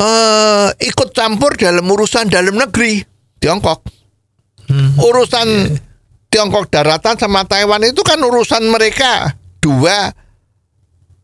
eh 0.00 0.68
ikut 0.80 1.12
campur 1.12 1.52
dalam 1.60 1.84
urusan 1.84 2.32
dalam 2.32 2.56
negeri 2.56 3.04
Tiongkok. 3.36 3.84
Urusan 4.96 5.76
Tiongkok 6.32 6.72
daratan 6.72 7.20
sama 7.20 7.44
Taiwan 7.44 7.84
itu 7.84 8.00
kan 8.00 8.16
urusan 8.16 8.64
mereka 8.72 9.36
dua 9.60 10.16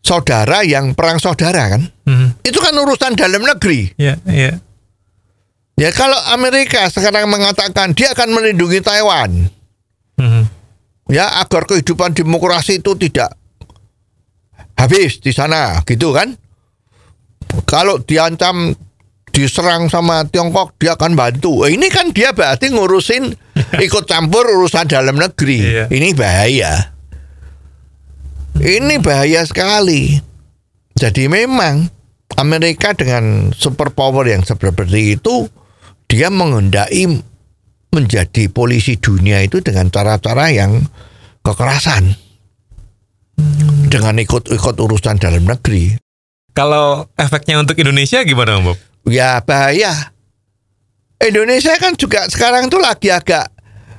saudara 0.04 0.60
yang 0.66 0.92
perang 0.92 1.16
saudara 1.16 1.72
kan. 1.72 1.82
Hmm. 2.04 2.36
Itu 2.44 2.60
kan 2.60 2.76
urusan 2.76 3.16
dalam 3.16 3.40
negeri. 3.40 3.96
Ya, 3.96 4.20
ya. 4.28 4.60
Ya 5.76 5.90
kalau 5.92 6.16
Amerika 6.32 6.88
sekarang 6.92 7.28
mengatakan 7.28 7.92
dia 7.92 8.12
akan 8.12 8.32
melindungi 8.32 8.84
Taiwan, 8.84 9.30
Hmm. 9.30 9.55
Ya 11.10 11.42
agar 11.42 11.66
kehidupan 11.66 12.14
demokrasi 12.14 12.82
itu 12.82 12.94
tidak 12.98 13.34
habis 14.76 15.18
di 15.22 15.32
sana, 15.32 15.80
gitu 15.88 16.12
kan? 16.12 16.36
Kalau 17.64 18.02
diancam 18.02 18.76
diserang 19.32 19.88
sama 19.88 20.24
Tiongkok, 20.28 20.76
dia 20.76 20.96
akan 20.96 21.16
bantu. 21.16 21.64
Eh, 21.64 21.76
ini 21.76 21.88
kan 21.88 22.12
dia 22.12 22.32
berarti 22.32 22.72
ngurusin 22.72 23.32
ikut 23.86 24.04
campur 24.04 24.44
urusan 24.44 24.88
dalam 24.88 25.16
negeri. 25.16 25.60
Iya. 25.60 25.84
Ini 25.88 26.08
bahaya. 26.16 26.72
Ini 28.56 28.96
bahaya 29.04 29.44
sekali. 29.44 30.16
Jadi 30.96 31.28
memang 31.28 31.92
Amerika 32.40 32.96
dengan 32.96 33.52
superpower 33.52 34.24
yang 34.32 34.40
seperti 34.44 35.20
itu 35.20 35.44
dia 36.08 36.32
menghendaki 36.32 37.20
menjadi 37.96 38.52
polisi 38.52 39.00
dunia 39.00 39.40
itu 39.40 39.64
dengan 39.64 39.88
cara-cara 39.88 40.52
yang 40.52 40.84
kekerasan. 41.40 42.12
Dengan 43.86 44.20
ikut-ikut 44.20 44.76
urusan 44.76 45.16
dalam 45.16 45.48
negeri. 45.48 45.96
Kalau 46.52 47.08
efeknya 47.16 47.60
untuk 47.60 47.76
Indonesia 47.76 48.24
gimana, 48.24 48.60
Bob? 48.60 48.76
Ya 49.04 49.40
bahaya. 49.44 50.12
Indonesia 51.16 51.72
kan 51.80 51.96
juga 51.96 52.28
sekarang 52.28 52.68
tuh 52.68 52.80
lagi 52.80 53.08
agak 53.08 53.48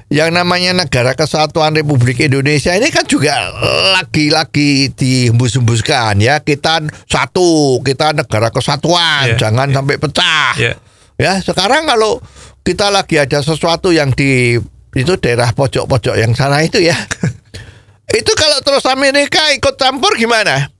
yang 0.07 0.31
namanya 0.31 0.71
negara 0.71 1.11
kesatuan 1.13 1.75
Republik 1.75 2.23
Indonesia 2.23 2.71
ini 2.71 2.87
kan 2.93 3.03
juga 3.03 3.51
lagi-lagi 3.99 4.95
dihembus-hembuskan 4.95 6.23
ya 6.23 6.39
kita 6.39 6.87
satu 7.11 7.81
kita 7.83 8.15
negara 8.15 8.47
kesatuan 8.47 9.35
Iya, 9.35 9.35
jangan 9.35 9.67
sampai 9.75 9.99
pecah 9.99 10.53
Ya. 10.55 10.73
ya 11.19 11.31
sekarang 11.43 11.83
kalau 11.83 12.23
kita 12.67 12.91
lagi 12.91 13.15
ada 13.15 13.39
sesuatu 13.39 13.95
yang 13.95 14.11
di 14.11 14.59
itu 14.91 15.13
daerah 15.23 15.55
pojok-pojok 15.55 16.19
yang 16.19 16.35
sana 16.35 16.59
itu 16.67 16.83
ya. 16.83 16.99
Itu 18.19 18.31
kalau 18.39 18.63
terus 18.63 18.87
Amerika 18.87 19.51
ikut 19.51 19.75
campur 19.75 20.15
gimana? 20.15 20.71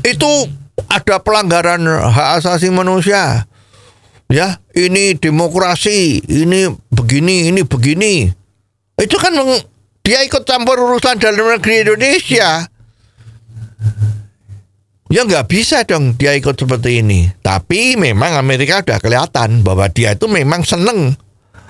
Itu 0.00 0.28
ada 0.88 1.20
pelanggaran 1.20 1.84
hak 1.84 2.40
asasi 2.40 2.72
manusia. 2.72 3.44
Ya 4.32 4.56
ini 4.72 5.16
demokrasi 5.20 6.24
ini 6.24 6.72
begini 6.88 7.52
ini 7.52 7.60
begini. 7.60 8.32
Itu 8.96 9.20
kan 9.20 9.36
dia 10.00 10.24
ikut 10.24 10.48
campur 10.48 10.80
urusan 10.80 11.20
dalam 11.20 11.60
negeri 11.60 11.84
Indonesia 11.84 12.72
ya 15.12 15.24
nggak 15.24 15.46
bisa 15.50 15.84
dong 15.84 16.16
dia 16.16 16.32
ikut 16.36 16.56
seperti 16.56 17.04
ini. 17.04 17.28
Tapi 17.40 17.96
memang 17.98 18.40
Amerika 18.40 18.80
udah 18.80 18.98
kelihatan 19.00 19.60
bahwa 19.60 19.88
dia 19.92 20.16
itu 20.16 20.30
memang 20.30 20.64
seneng. 20.64 21.16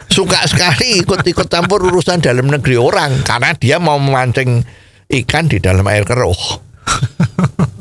Suka 0.04 0.44
sekali 0.44 1.00
ikut-ikut 1.00 1.48
campur 1.48 1.80
urusan 1.90 2.20
dalam 2.20 2.46
negeri 2.46 2.76
orang. 2.76 3.24
Karena 3.24 3.56
dia 3.56 3.80
mau 3.80 3.96
memancing 3.98 4.62
ikan 5.10 5.48
di 5.48 5.58
dalam 5.58 5.84
air 5.88 6.04
keruh. 6.06 6.36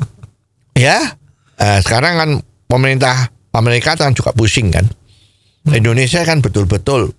Ya 0.74 0.98
eh, 1.54 1.78
sekarang 1.86 2.18
kan 2.18 2.30
pemerintah 2.66 3.30
Amerika 3.54 3.94
kan 3.94 4.10
juga 4.10 4.34
pusing 4.34 4.74
kan. 4.74 4.82
Indonesia 5.70 6.20
kan 6.26 6.42
betul-betul 6.42 7.14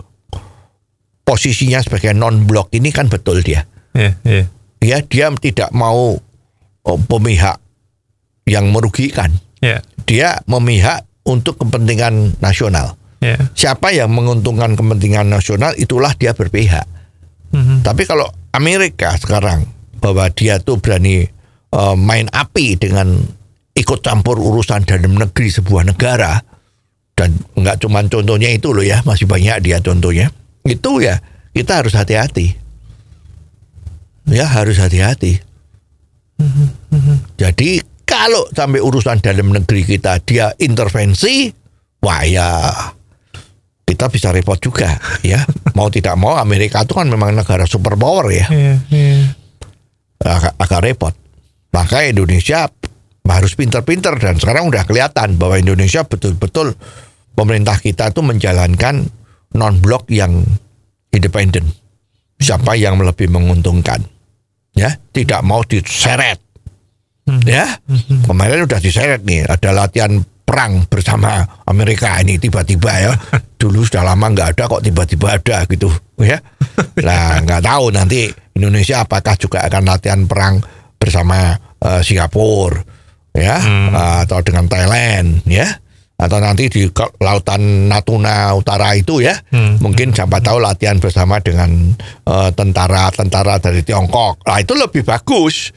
posisinya 1.24 1.80
sebagai 1.80 2.12
non 2.12 2.44
blok 2.46 2.70
ini 2.76 2.92
kan 2.92 3.08
betul 3.08 3.40
dia. 3.42 3.64
Ya, 3.96 4.12
ya. 4.28 4.44
ya 4.84 4.98
dia 5.08 5.32
tidak 5.40 5.72
mau 5.72 6.20
oh, 6.84 7.00
pemihak 7.08 7.64
yang 8.46 8.70
merugikan. 8.70 9.34
Ya, 9.60 9.82
dia 10.06 10.42
memihak 10.46 11.06
untuk 11.26 11.58
kepentingan 11.62 12.38
nasional. 12.40 12.98
Ya. 13.24 13.42
siapa 13.58 13.90
yang 13.90 14.14
menguntungkan 14.14 14.78
kepentingan 14.78 15.26
nasional 15.26 15.74
itulah 15.82 16.14
dia 16.14 16.38
berpihak. 16.38 16.86
Mhm. 17.56 17.82
tapi 17.82 18.04
kalau 18.04 18.28
Amerika 18.52 19.16
sekarang 19.18 19.66
bahwa 19.98 20.28
dia 20.30 20.60
tuh 20.60 20.78
berani 20.78 21.26
eh, 21.72 21.96
main 21.98 22.28
api 22.30 22.78
dengan 22.78 23.18
ikut 23.74 24.06
campur 24.06 24.38
urusan 24.38 24.86
dalam 24.86 25.18
negeri 25.18 25.50
sebuah 25.50 25.90
negara 25.90 26.44
dan 27.16 27.34
nggak 27.56 27.82
cuma 27.82 28.04
contohnya 28.06 28.52
itu 28.52 28.76
loh 28.76 28.84
ya 28.84 29.02
masih 29.08 29.26
banyak 29.26 29.64
dia 29.64 29.80
contohnya 29.80 30.30
itu 30.68 30.92
ya 31.02 31.24
kita 31.56 31.80
harus 31.80 31.96
hati-hati. 31.96 32.58
Ya 34.28 34.44
harus 34.50 34.76
hati-hati. 34.82 35.40
Jadi 37.40 37.80
kalau 38.16 38.48
sampai 38.50 38.80
urusan 38.80 39.20
dalam 39.20 39.52
negeri 39.52 39.84
kita 39.84 40.24
dia 40.24 40.56
intervensi 40.56 41.52
wah 42.00 42.24
ya 42.24 42.72
kita 43.86 44.08
bisa 44.08 44.32
repot 44.32 44.58
juga 44.58 44.96
ya 45.22 45.44
mau 45.76 45.92
tidak 45.92 46.16
mau 46.16 46.40
Amerika 46.40 46.88
itu 46.88 46.96
kan 46.96 47.12
memang 47.12 47.36
negara 47.36 47.68
superpower 47.68 48.32
ya 48.32 48.46
Ya, 48.50 48.74
ya. 48.90 49.36
agak, 50.24 50.54
agak 50.58 50.82
repot. 50.82 51.14
Maka 51.76 52.08
Indonesia 52.08 52.72
harus 53.26 53.52
pinter-pinter 53.58 54.16
dan 54.16 54.40
sekarang 54.40 54.72
udah 54.72 54.88
kelihatan 54.88 55.36
bahwa 55.36 55.60
Indonesia 55.60 56.08
betul-betul 56.08 56.72
pemerintah 57.36 57.76
kita 57.84 58.16
itu 58.16 58.24
menjalankan 58.24 59.04
non 59.60 59.76
blok 59.84 60.08
yang 60.08 60.40
independen. 61.12 61.68
Siapa 62.40 62.80
yang 62.80 62.96
lebih 63.04 63.28
menguntungkan? 63.28 64.08
Ya, 64.72 64.96
tidak 65.12 65.44
mau 65.44 65.68
diseret. 65.68 66.40
Ya, 67.26 67.82
kemarin 68.30 68.70
udah 68.70 68.78
diseret 68.78 69.26
nih, 69.26 69.50
ada 69.50 69.74
latihan 69.74 70.22
perang 70.46 70.86
bersama 70.86 71.42
Amerika 71.66 72.22
ini 72.22 72.38
tiba-tiba 72.38 72.94
ya. 73.02 73.14
Dulu 73.62 73.82
sudah 73.82 74.06
lama 74.06 74.30
nggak 74.30 74.54
ada 74.54 74.64
kok 74.70 74.86
tiba-tiba 74.86 75.34
ada 75.42 75.66
gitu 75.66 75.90
ya. 76.22 76.38
Nah, 77.02 77.42
nggak 77.42 77.66
tahu 77.66 77.90
nanti 77.90 78.30
Indonesia 78.54 79.02
apakah 79.02 79.34
juga 79.42 79.66
akan 79.66 79.84
latihan 79.90 80.22
perang 80.30 80.62
bersama 81.02 81.58
eh, 81.82 82.02
Singapura 82.06 82.78
ya 83.34 83.58
eh, 83.90 84.16
atau 84.22 84.40
dengan 84.46 84.70
Thailand 84.70 85.42
ya 85.50 85.66
atau 86.16 86.40
nanti 86.40 86.70
di 86.72 86.88
lautan 87.20 87.92
Natuna 87.92 88.56
Utara 88.56 88.96
itu 88.96 89.20
ya 89.20 89.36
mungkin 89.84 90.16
siapa 90.16 90.40
tahu 90.40 90.62
latihan 90.62 91.02
bersama 91.02 91.42
dengan 91.42 91.90
eh, 92.30 92.50
tentara-tentara 92.54 93.58
dari 93.58 93.82
Tiongkok. 93.82 94.46
Nah, 94.46 94.62
itu 94.62 94.78
lebih 94.78 95.02
bagus. 95.02 95.74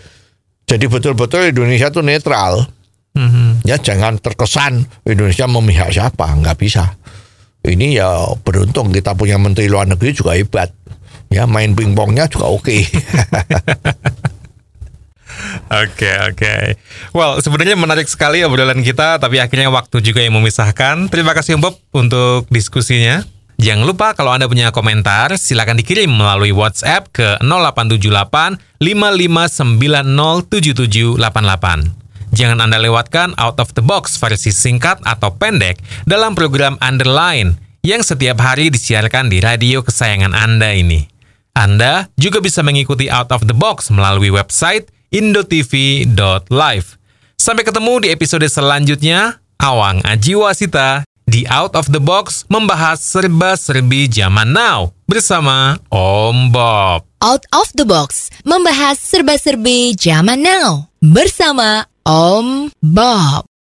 Jadi 0.68 0.84
betul-betul 0.84 1.48
Indonesia 1.48 1.88
itu 1.88 2.04
netral. 2.04 2.68
Mhm. 3.16 3.64
Ya 3.64 3.80
jangan 3.80 4.20
terkesan 4.20 4.84
Indonesia 5.08 5.48
memihak 5.48 5.90
siapa, 5.90 6.28
nggak 6.38 6.56
bisa. 6.60 6.94
Ini 7.64 7.98
ya 7.98 8.36
beruntung 8.44 8.94
kita 8.94 9.16
punya 9.18 9.40
menteri 9.40 9.66
luar 9.66 9.88
negeri 9.88 10.14
juga 10.14 10.36
hebat. 10.36 10.70
Ya 11.32 11.44
main 11.48 11.72
pingpongnya 11.74 12.28
juga 12.30 12.48
oke. 12.52 12.76
Oke, 15.68 16.10
oke. 16.32 16.54
Well, 17.12 17.38
sebenarnya 17.44 17.76
menarik 17.78 18.08
sekali 18.10 18.42
obrolan 18.42 18.80
kita, 18.82 19.20
tapi 19.20 19.38
akhirnya 19.38 19.70
waktu 19.70 20.00
juga 20.00 20.24
yang 20.24 20.34
memisahkan. 20.40 21.12
Terima 21.12 21.36
kasih 21.36 21.60
Bob 21.60 21.78
untuk 21.94 22.48
diskusinya. 22.50 23.22
Jangan 23.58 23.90
lupa 23.90 24.14
kalau 24.14 24.30
Anda 24.30 24.46
punya 24.46 24.70
komentar, 24.70 25.34
silakan 25.34 25.82
dikirim 25.82 26.06
melalui 26.06 26.54
WhatsApp 26.54 27.10
ke 27.10 27.42
0878 27.42 28.54
55907788. 28.78 31.18
Jangan 32.30 32.62
Anda 32.62 32.78
lewatkan 32.78 33.34
out 33.34 33.58
of 33.58 33.74
the 33.74 33.82
box 33.82 34.14
versi 34.14 34.54
singkat 34.54 35.02
atau 35.02 35.34
pendek 35.34 35.82
dalam 36.06 36.38
program 36.38 36.78
Underline 36.78 37.58
yang 37.82 38.06
setiap 38.06 38.38
hari 38.38 38.70
disiarkan 38.70 39.26
di 39.26 39.42
radio 39.42 39.82
kesayangan 39.82 40.38
Anda 40.38 40.78
ini. 40.78 41.10
Anda 41.58 42.14
juga 42.14 42.38
bisa 42.38 42.62
mengikuti 42.62 43.10
Out 43.10 43.34
of 43.34 43.50
the 43.50 43.58
Box 43.58 43.90
melalui 43.90 44.30
website 44.30 44.86
indotv.live. 45.10 46.86
Sampai 47.34 47.66
ketemu 47.66 48.06
di 48.06 48.14
episode 48.14 48.46
selanjutnya. 48.46 49.42
Awang 49.58 50.06
Ajiwasita 50.06 51.02
di 51.28 51.44
Out 51.44 51.76
of 51.76 51.92
the 51.92 52.00
Box 52.00 52.48
membahas 52.48 53.04
serba-serbi 53.04 54.08
zaman 54.08 54.48
now 54.48 54.96
bersama 55.04 55.76
Om 55.92 56.48
Bob. 56.48 57.04
Out 57.20 57.44
of 57.52 57.68
the 57.76 57.84
Box 57.84 58.32
membahas 58.48 58.96
serba-serbi 58.96 59.92
zaman 59.92 60.40
now 60.40 60.88
bersama 61.04 61.84
Om 62.08 62.72
Bob. 62.80 63.47